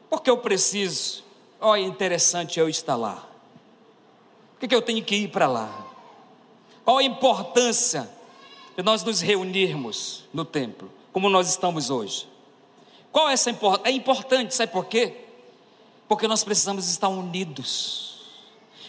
porque 0.09 0.29
eu 0.29 0.37
preciso, 0.37 1.23
olha, 1.59 1.81
é 1.81 1.85
interessante 1.85 2.59
eu 2.59 2.69
estar 2.69 2.95
lá. 2.95 3.26
Por 4.57 4.61
que, 4.61 4.69
que 4.69 4.75
eu 4.75 4.81
tenho 4.81 5.03
que 5.03 5.15
ir 5.15 5.27
para 5.27 5.47
lá? 5.47 5.85
Qual 6.83 6.97
a 6.97 7.03
importância 7.03 8.09
de 8.75 8.81
nós 8.81 9.03
nos 9.03 9.21
reunirmos 9.21 10.23
no 10.33 10.43
templo, 10.43 10.91
como 11.13 11.29
nós 11.29 11.47
estamos 11.47 11.91
hoje? 11.91 12.27
Qual 13.11 13.29
é 13.29 13.33
essa 13.33 13.51
importância? 13.51 13.91
É 13.91 13.93
importante, 13.93 14.55
sabe 14.55 14.71
por 14.71 14.85
quê? 14.85 15.13
Porque 16.07 16.27
nós 16.27 16.43
precisamos 16.43 16.89
estar 16.89 17.07
unidos. 17.07 18.17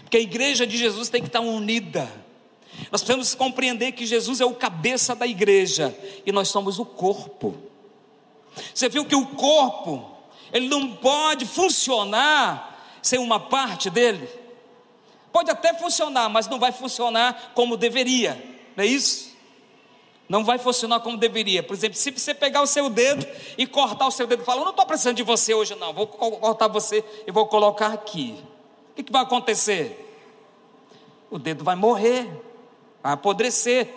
Porque 0.00 0.16
a 0.16 0.20
igreja 0.20 0.66
de 0.66 0.78
Jesus 0.78 1.10
tem 1.10 1.20
que 1.20 1.26
estar 1.28 1.40
unida. 1.40 2.10
Nós 2.90 3.02
precisamos 3.02 3.34
compreender 3.34 3.92
que 3.92 4.06
Jesus 4.06 4.40
é 4.40 4.46
o 4.46 4.54
cabeça 4.54 5.14
da 5.14 5.26
igreja 5.26 5.94
e 6.24 6.32
nós 6.32 6.48
somos 6.48 6.78
o 6.78 6.86
corpo. 6.86 7.54
Você 8.74 8.88
viu 8.88 9.04
que 9.04 9.14
o 9.14 9.26
corpo, 9.26 10.16
ele 10.50 10.66
não 10.66 10.96
pode 10.96 11.44
funcionar 11.44 12.98
sem 13.02 13.18
uma 13.18 13.38
parte 13.38 13.90
dele. 13.90 14.26
Pode 15.38 15.52
até 15.52 15.72
funcionar, 15.72 16.28
mas 16.28 16.48
não 16.48 16.58
vai 16.58 16.72
funcionar 16.72 17.52
como 17.54 17.76
deveria, 17.76 18.34
não 18.74 18.82
é 18.82 18.88
isso? 18.88 19.36
Não 20.28 20.44
vai 20.44 20.58
funcionar 20.58 20.98
como 20.98 21.16
deveria. 21.16 21.62
Por 21.62 21.74
exemplo, 21.74 21.96
se 21.96 22.10
você 22.10 22.34
pegar 22.34 22.60
o 22.60 22.66
seu 22.66 22.90
dedo 22.90 23.24
e 23.56 23.64
cortar 23.64 24.08
o 24.08 24.10
seu 24.10 24.26
dedo 24.26 24.42
falar, 24.42 24.62
não 24.62 24.70
estou 24.70 24.84
precisando 24.84 25.14
de 25.14 25.22
você 25.22 25.54
hoje, 25.54 25.76
não, 25.76 25.92
vou 25.92 26.08
cortar 26.08 26.66
você 26.66 27.04
e 27.24 27.30
vou 27.30 27.46
colocar 27.46 27.92
aqui. 27.92 28.42
O 28.90 28.94
que, 28.96 29.04
que 29.04 29.12
vai 29.12 29.22
acontecer? 29.22 30.12
O 31.30 31.38
dedo 31.38 31.62
vai 31.62 31.76
morrer, 31.76 32.28
vai 33.00 33.12
apodrecer, 33.12 33.94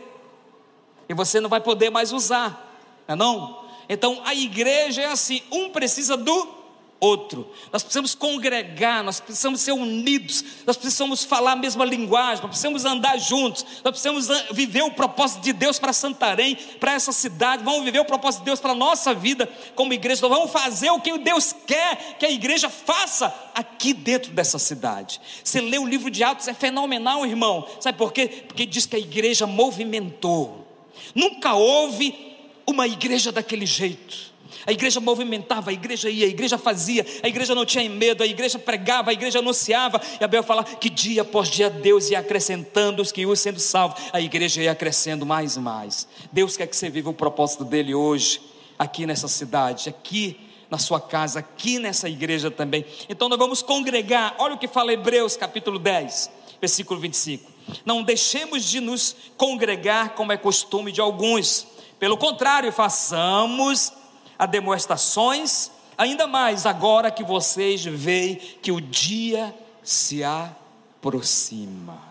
e 1.10 1.14
você 1.16 1.40
não 1.40 1.50
vai 1.50 1.60
poder 1.60 1.90
mais 1.90 2.12
usar, 2.12 2.78
não 3.08 3.14
é 3.14 3.18
não? 3.18 3.66
Então 3.90 4.22
a 4.26 4.36
igreja 4.36 5.02
é 5.02 5.08
assim: 5.08 5.42
um 5.52 5.72
precisa 5.72 6.16
do 6.16 6.61
outro. 7.02 7.52
Nós 7.74 7.82
precisamos 7.82 8.14
congregar, 8.14 9.04
nós 9.04 9.20
precisamos 9.20 9.60
ser 9.60 9.72
unidos, 9.72 10.46
nós 10.68 10.78
precisamos 10.78 11.24
falar 11.24 11.54
a 11.54 11.56
mesma 11.56 11.84
linguagem, 11.84 12.44
nós 12.44 12.52
precisamos 12.52 12.86
andar 12.86 13.18
juntos, 13.18 13.66
nós 13.84 14.00
precisamos 14.00 14.28
viver 14.52 14.84
o 14.84 14.92
propósito 14.92 15.42
de 15.42 15.52
Deus 15.52 15.80
para 15.80 15.92
Santarém, 15.94 16.56
para 16.80 16.94
essa 16.94 17.12
cidade, 17.12 17.64
vamos 17.64 17.84
viver 17.84 18.00
o 18.00 18.06
propósito 18.06 18.42
de 18.42 18.46
Deus 18.46 18.60
para 18.60 18.74
a 18.74 18.76
nossa 18.76 19.16
vida 19.16 19.50
como 19.74 19.94
igreja, 19.94 20.22
nós 20.22 20.38
vamos 20.38 20.52
fazer 20.52 20.92
o 20.92 21.02
que 21.02 21.18
Deus 21.18 21.56
quer 21.66 22.18
que 22.20 22.26
a 22.26 22.30
igreja 22.30 22.70
faça 22.70 23.34
aqui 23.56 23.94
dentro 23.94 24.32
dessa 24.32 24.60
cidade. 24.60 25.20
Você 25.44 25.60
lê 25.60 25.80
o 25.80 25.88
livro 25.88 26.12
de 26.12 26.24
Atos, 26.24 26.48
é 26.48 26.54
fenomenal, 26.54 27.26
irmão. 27.26 27.68
Sabe 27.80 27.98
por 27.98 28.14
quê? 28.14 28.28
Porque 28.48 28.66
diz 28.66 28.86
que 28.86 28.96
a 28.96 29.00
igreja 29.00 29.48
movimentou. 29.48 30.68
Nunca 31.16 31.56
houve 31.56 32.38
uma 32.68 32.86
igreja 32.86 33.32
daquele 33.32 33.66
jeito. 33.66 34.31
A 34.66 34.72
igreja 34.72 35.00
movimentava, 35.00 35.72
a 35.72 35.74
igreja 35.74 36.10
ia, 36.10 36.26
a 36.26 36.30
igreja 36.30 36.58
fazia, 36.58 37.06
a 37.24 37.28
igreja 37.28 37.56
não 37.56 37.66
tinha 37.66 37.90
medo, 37.90 38.24
a 38.24 38.28
igreja 38.28 38.60
pregava, 38.60 39.10
a 39.10 39.14
igreja 39.14 39.40
anunciava. 39.40 40.02
E 40.20 40.24
Abel 40.24 40.44
fala 40.44 40.64
que 40.64 40.90
dia 40.90 41.24
após 41.24 41.50
dia 41.50 41.70
Deus 41.70 42.10
ia 42.10 42.20
acrescentando 42.20 43.02
os 43.02 43.12
que 43.12 43.22
iam 43.22 43.36
sendo 43.36 43.60
salvos, 43.60 44.02
a 44.14 44.22
igreja 44.22 44.62
ia 44.62 44.76
crescendo 44.76 45.26
mais 45.26 45.56
e 45.56 45.60
mais. 45.60 46.08
Deus 46.32 46.56
quer 46.56 46.68
que 46.68 46.76
você 46.76 46.90
viva 46.90 47.10
o 47.10 47.14
propósito 47.14 47.66
dele 47.66 47.96
hoje, 47.96 48.42
aqui 48.78 49.06
nessa 49.06 49.28
cidade, 49.28 49.90
aqui 49.90 50.40
na 50.70 50.78
sua 50.78 51.02
casa, 51.02 51.40
aqui 51.40 51.80
nessa 51.80 52.08
igreja 52.08 52.50
também. 52.50 52.86
Então 53.10 53.28
nós 53.28 53.38
vamos 53.38 53.62
congregar, 53.62 54.36
olha 54.40 54.56
o 54.56 54.58
que 54.58 54.68
fala 54.68 54.94
Hebreus 54.94 55.36
capítulo 55.36 55.78
10, 55.78 56.32
versículo 56.60 57.00
25. 57.00 57.52
Não 57.86 58.02
deixemos 58.04 58.64
de 58.64 58.80
nos 58.80 59.16
congregar 59.38 60.12
como 60.16 60.32
é 60.32 60.38
costume 60.38 60.92
de 60.92 61.02
alguns, 61.02 61.68
pelo 62.00 62.18
contrário, 62.18 62.72
façamos 62.72 63.94
a 64.42 64.48
demonstrações, 64.48 65.70
ainda 65.96 66.26
mais 66.26 66.66
agora 66.66 67.12
que 67.12 67.24
vocês 67.24 67.86
veem 67.86 68.38
que 68.38 68.72
o 68.72 68.82
dia 68.82 69.56
se 69.84 70.24
aproxima. 70.24 72.02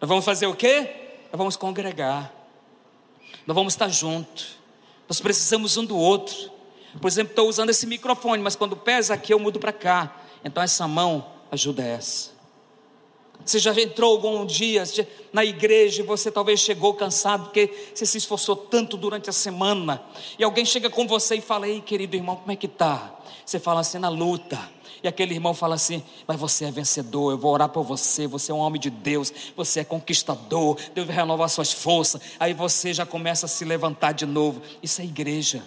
Nós 0.00 0.08
vamos 0.08 0.24
fazer 0.24 0.46
o 0.46 0.54
quê? 0.54 1.24
Nós 1.24 1.36
vamos 1.36 1.56
congregar, 1.56 2.32
nós 3.44 3.52
vamos 3.52 3.72
estar 3.72 3.88
juntos, 3.88 4.56
nós 5.08 5.20
precisamos 5.20 5.76
um 5.76 5.84
do 5.84 5.98
outro. 5.98 6.52
Por 7.00 7.08
exemplo, 7.08 7.32
estou 7.32 7.48
usando 7.48 7.70
esse 7.70 7.84
microfone, 7.84 8.40
mas 8.40 8.54
quando 8.54 8.76
pesa 8.76 9.14
aqui 9.14 9.34
eu 9.34 9.40
mudo 9.40 9.58
para 9.58 9.72
cá. 9.72 10.20
Então 10.44 10.62
essa 10.62 10.86
mão 10.86 11.26
ajuda 11.50 11.82
essa. 11.82 12.30
Você 13.44 13.58
já 13.58 13.72
entrou 13.80 14.12
algum 14.12 14.44
dia 14.44 14.82
na 15.32 15.44
igreja 15.44 16.02
e 16.02 16.04
você 16.04 16.30
talvez 16.30 16.58
chegou 16.60 16.94
cansado 16.94 17.44
porque 17.44 17.72
você 17.94 18.04
se 18.04 18.18
esforçou 18.18 18.56
tanto 18.56 18.96
durante 18.96 19.30
a 19.30 19.32
semana. 19.32 20.02
E 20.38 20.42
alguém 20.42 20.64
chega 20.64 20.90
com 20.90 21.06
você 21.06 21.36
e 21.36 21.40
fala: 21.40 21.68
Ei, 21.68 21.80
querido 21.80 22.16
irmão, 22.16 22.36
como 22.36 22.50
é 22.50 22.56
que 22.56 22.68
tá? 22.68 23.14
Você 23.44 23.58
fala 23.58 23.80
assim 23.80 23.98
na 23.98 24.08
luta. 24.08 24.58
E 25.02 25.06
aquele 25.06 25.34
irmão 25.34 25.54
fala 25.54 25.76
assim: 25.76 26.02
Mas 26.26 26.40
você 26.40 26.64
é 26.64 26.70
vencedor, 26.70 27.30
eu 27.30 27.38
vou 27.38 27.52
orar 27.52 27.68
por 27.68 27.84
você. 27.84 28.26
Você 28.26 28.50
é 28.50 28.54
um 28.54 28.58
homem 28.58 28.80
de 28.80 28.90
Deus, 28.90 29.32
você 29.56 29.80
é 29.80 29.84
conquistador. 29.84 30.76
Deus 30.94 31.06
vai 31.06 31.14
renovar 31.14 31.48
suas 31.48 31.72
forças. 31.72 32.20
Aí 32.40 32.52
você 32.52 32.92
já 32.92 33.06
começa 33.06 33.46
a 33.46 33.48
se 33.48 33.64
levantar 33.64 34.12
de 34.12 34.26
novo. 34.26 34.60
Isso 34.82 35.00
é 35.00 35.04
igreja 35.04 35.62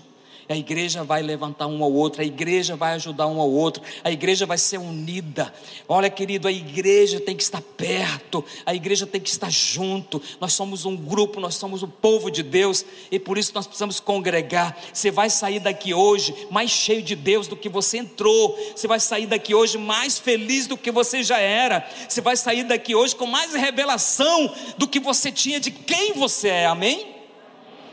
a 0.49 0.57
igreja 0.57 1.03
vai 1.03 1.21
levantar 1.21 1.67
um 1.67 1.83
ao 1.83 1.93
outro, 1.93 2.23
a 2.23 2.25
igreja 2.25 2.75
vai 2.75 2.93
ajudar 2.93 3.27
um 3.27 3.39
ao 3.39 3.51
outro, 3.51 3.83
a 4.03 4.11
igreja 4.11 4.47
vai 4.47 4.57
ser 4.57 4.79
unida. 4.79 5.53
Olha, 5.87 6.09
querido, 6.09 6.47
a 6.47 6.51
igreja 6.51 7.19
tem 7.19 7.35
que 7.35 7.43
estar 7.43 7.61
perto, 7.61 8.43
a 8.65 8.73
igreja 8.73 9.05
tem 9.05 9.21
que 9.21 9.29
estar 9.29 9.51
junto. 9.51 10.19
Nós 10.41 10.53
somos 10.53 10.85
um 10.85 10.97
grupo, 10.97 11.39
nós 11.39 11.53
somos 11.53 11.83
o 11.83 11.87
povo 11.87 12.31
de 12.31 12.41
Deus 12.41 12.83
e 13.11 13.19
por 13.19 13.37
isso 13.37 13.51
nós 13.53 13.67
precisamos 13.67 13.99
congregar. 13.99 14.75
Você 14.91 15.11
vai 15.11 15.29
sair 15.29 15.59
daqui 15.59 15.93
hoje 15.93 16.33
mais 16.49 16.71
cheio 16.71 17.03
de 17.03 17.15
Deus 17.15 17.47
do 17.47 17.55
que 17.55 17.69
você 17.69 17.99
entrou, 17.99 18.57
você 18.75 18.87
vai 18.87 18.99
sair 18.99 19.27
daqui 19.27 19.53
hoje 19.53 19.77
mais 19.77 20.17
feliz 20.17 20.65
do 20.65 20.75
que 20.75 20.89
você 20.89 21.21
já 21.21 21.37
era, 21.37 21.87
você 22.07 22.21
vai 22.21 22.35
sair 22.35 22.63
daqui 22.63 22.95
hoje 22.95 23.15
com 23.15 23.27
mais 23.27 23.53
revelação 23.53 24.51
do 24.79 24.87
que 24.87 24.99
você 24.99 25.31
tinha 25.31 25.59
de 25.59 25.69
quem 25.69 26.13
você 26.13 26.47
é, 26.47 26.65
amém? 26.65 27.05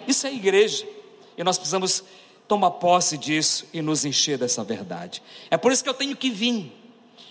Isso 0.08 0.26
é 0.26 0.32
igreja. 0.32 0.88
E 1.36 1.44
nós 1.44 1.58
precisamos 1.58 2.02
toma 2.46 2.70
posse 2.70 3.16
disso 3.18 3.66
e 3.72 3.82
nos 3.82 4.04
encher 4.04 4.38
dessa 4.38 4.62
verdade. 4.62 5.22
É 5.50 5.56
por 5.56 5.72
isso 5.72 5.82
que 5.82 5.90
eu 5.90 5.94
tenho 5.94 6.16
que 6.16 6.30
vir. 6.30 6.72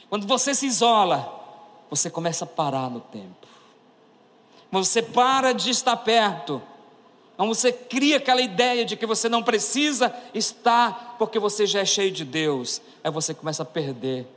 Quando 0.09 0.27
você 0.27 0.53
se 0.53 0.65
isola, 0.65 1.43
você 1.89 2.09
começa 2.09 2.45
a 2.45 2.47
parar 2.47 2.89
no 2.89 2.99
tempo. 2.99 3.47
Quando 4.69 4.83
você 4.83 5.01
para 5.01 5.53
de 5.53 5.69
estar 5.69 5.95
perto, 5.97 6.61
quando 7.37 7.49
você 7.49 7.71
cria 7.71 8.17
aquela 8.17 8.41
ideia 8.41 8.85
de 8.85 8.95
que 8.95 9.05
você 9.05 9.27
não 9.29 9.43
precisa 9.43 10.13
estar 10.33 11.15
porque 11.17 11.39
você 11.39 11.65
já 11.65 11.79
é 11.79 11.85
cheio 11.85 12.11
de 12.11 12.25
Deus, 12.25 12.81
aí 13.03 13.11
você 13.11 13.33
começa 13.33 13.63
a 13.63 13.65
perder 13.65 14.27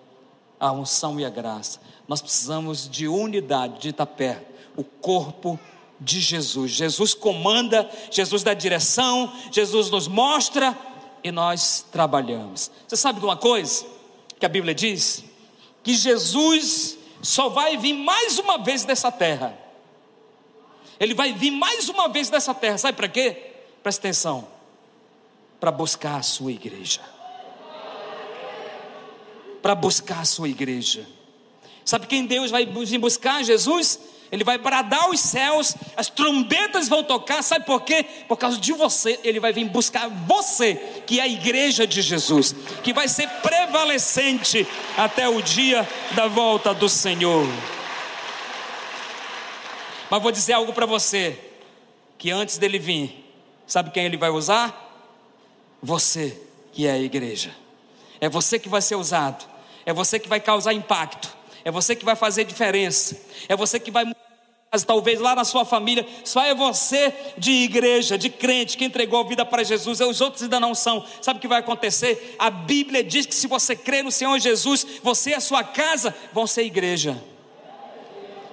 a 0.59 0.73
unção 0.73 1.19
e 1.19 1.25
a 1.25 1.31
graça. 1.31 1.81
Nós 2.07 2.21
precisamos 2.21 2.89
de 2.89 3.07
unidade, 3.07 3.81
de 3.81 3.89
estar 3.91 4.07
perto. 4.07 4.47
O 4.77 4.85
corpo 4.85 5.59
de 6.01 6.21
Jesus. 6.21 6.73
Jesus 6.73 7.15
comanda, 7.15 7.89
Jesus 8.11 8.43
dá 8.43 8.55
direção, 8.55 9.33
Jesus 9.51 9.91
nos 9.91 10.07
mostra 10.07 10.77
e 11.23 11.31
nós 11.33 11.85
trabalhamos. 11.91 12.71
Você 12.87 12.97
sabe 12.97 13.21
de 13.21 13.27
uma 13.27 13.37
coisa 13.37 13.85
que 14.39 14.47
a 14.47 14.49
Bíblia 14.49 14.75
diz? 14.75 15.25
Que 15.83 15.95
Jesus 15.95 16.99
só 17.23 17.49
vai 17.49 17.77
vir 17.77 17.95
mais 17.95 18.39
uma 18.39 18.59
vez 18.59 18.85
dessa 18.85 19.11
terra. 19.11 19.59
Ele 21.01 21.15
vai 21.15 21.33
vir 21.33 21.51
mais 21.51 21.89
uma 21.89 22.09
vez 22.09 22.29
dessa 22.29 22.55
terra. 22.55 22.79
Sabe 22.79 22.97
para 22.97 23.09
quê? 23.09 23.53
Presta 23.83 24.01
atenção. 24.01 24.49
Para 25.61 25.71
buscar 25.71 26.17
a 26.17 26.23
sua 26.23 26.53
igreja. 26.53 27.01
Para 29.63 29.75
buscar 29.75 30.21
a 30.21 30.25
sua 30.25 30.49
igreja. 30.49 31.07
Sabe 31.89 32.07
quem 32.07 32.27
Deus 32.27 32.51
vai 32.51 32.67
vir 32.67 32.99
buscar? 32.99 33.43
Jesus? 33.43 33.99
Ele 34.31 34.45
vai 34.45 34.59
bradar 34.59 35.09
os 35.09 35.21
céus, 35.21 35.75
as 35.97 36.07
trombetas 36.07 36.87
vão 36.87 37.03
tocar, 37.03 37.43
sabe 37.43 37.65
por 37.65 37.81
quê? 37.81 38.05
Por 38.29 38.37
causa 38.37 38.59
de 38.59 38.75
você, 38.75 39.19
ele 39.25 39.41
vai 39.41 39.55
vir 39.55 39.65
buscar 39.65 40.07
você, 40.07 40.75
que 41.07 41.19
é 41.19 41.23
a 41.23 41.27
igreja 41.27 41.87
de 41.87 42.03
Jesus, 42.03 42.55
que 42.85 42.93
vai 42.93 43.09
ser 43.09 43.27
prevalecente 43.41 44.67
até 44.99 45.27
o 45.31 45.41
dia 45.41 45.89
da 46.15 46.27
volta 46.27 46.75
do 46.75 46.91
Senhor. 46.91 47.49
Mas 50.11 50.23
vou 50.23 50.31
dizer 50.31 50.53
algo 50.53 50.75
para 50.75 50.85
você, 50.85 51.41
que 52.19 52.31
antes 52.31 52.59
dele 52.59 52.79
vir, 52.79 53.33
sabe 53.67 53.93
quem 53.93 54.05
ele 54.05 54.19
vai 54.19 54.29
usar? 54.29 55.09
Você, 55.83 56.39
que 56.71 56.87
é 56.87 56.91
a 56.91 56.99
igreja. 56.99 57.51
É 58.21 58.29
você 58.29 58.59
que 58.59 58.69
vai 58.69 58.83
ser 58.83 58.97
usado, 58.97 59.47
é 59.87 59.93
você 59.95 60.19
que 60.19 60.29
vai 60.29 60.39
causar 60.39 60.75
impacto. 60.75 61.38
É 61.69 61.71
você 61.71 61.95
que 61.95 62.03
vai 62.03 62.17
fazer 62.17 62.45
diferença. 62.45 63.15
É 63.47 63.55
você 63.55 63.79
que 63.79 63.91
vai 63.91 64.11
mas 64.71 64.85
talvez 64.85 65.19
lá 65.19 65.35
na 65.35 65.45
sua 65.45 65.65
família, 65.65 66.07
só 66.25 66.43
é 66.43 66.55
você 66.55 67.13
de 67.39 67.51
igreja, 67.51 68.19
de 68.19 68.29
crente, 68.29 68.77
que 68.77 68.85
entregou 68.85 69.21
a 69.21 69.23
vida 69.23 69.43
para 69.45 69.63
Jesus, 69.63 69.99
os 70.01 70.21
outros 70.21 70.43
ainda 70.43 70.61
não 70.61 70.75
são. 70.75 71.05
Sabe 71.23 71.39
o 71.39 71.41
que 71.41 71.49
vai 71.49 71.61
acontecer? 71.61 72.37
A 72.39 72.51
Bíblia 72.51 73.03
diz 73.03 73.25
que 73.25 73.35
se 73.35 73.47
você 73.47 73.75
crê 73.75 74.03
no 74.03 74.13
Senhor 74.13 74.39
Jesus, 74.39 74.87
você 75.03 75.31
e 75.31 75.35
a 75.35 75.41
sua 75.41 75.65
casa 75.65 76.15
vão 76.35 76.47
ser 76.47 76.65
igreja. 76.65 77.23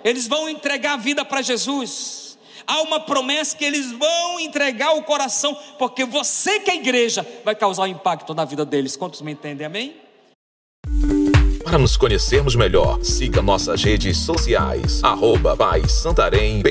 Eles 0.06 0.26
vão 0.26 0.48
entregar 0.48 0.94
a 0.94 0.98
vida 0.98 1.26
para 1.26 1.42
Jesus. 1.42 2.38
Há 2.66 2.82
uma 2.82 3.02
promessa 3.02 3.56
que 3.56 3.66
eles 3.66 3.92
vão 3.92 4.40
entregar 4.40 4.94
o 4.94 5.04
coração, 5.04 5.54
porque 5.78 6.06
você 6.06 6.62
que 6.62 6.72
é 6.72 6.76
igreja 6.76 7.28
vai 7.44 7.56
causar 7.56 7.84
um 7.84 7.88
impacto 7.88 8.34
na 8.34 8.46
vida 8.46 8.66
deles. 8.66 8.96
Quantos 8.96 9.22
me 9.22 9.34
entendem? 9.34 9.68
Amém? 9.68 10.06
Para 11.66 11.80
nos 11.80 11.98
conhecermos 11.98 12.56
melhor, 12.56 13.00
siga 13.02 13.42
nossas 13.42 13.84
redes 13.84 14.18
sociais. 14.18 15.04
Arroba 15.04 15.58
Pai 15.58 15.82
Santarém. 15.90 16.62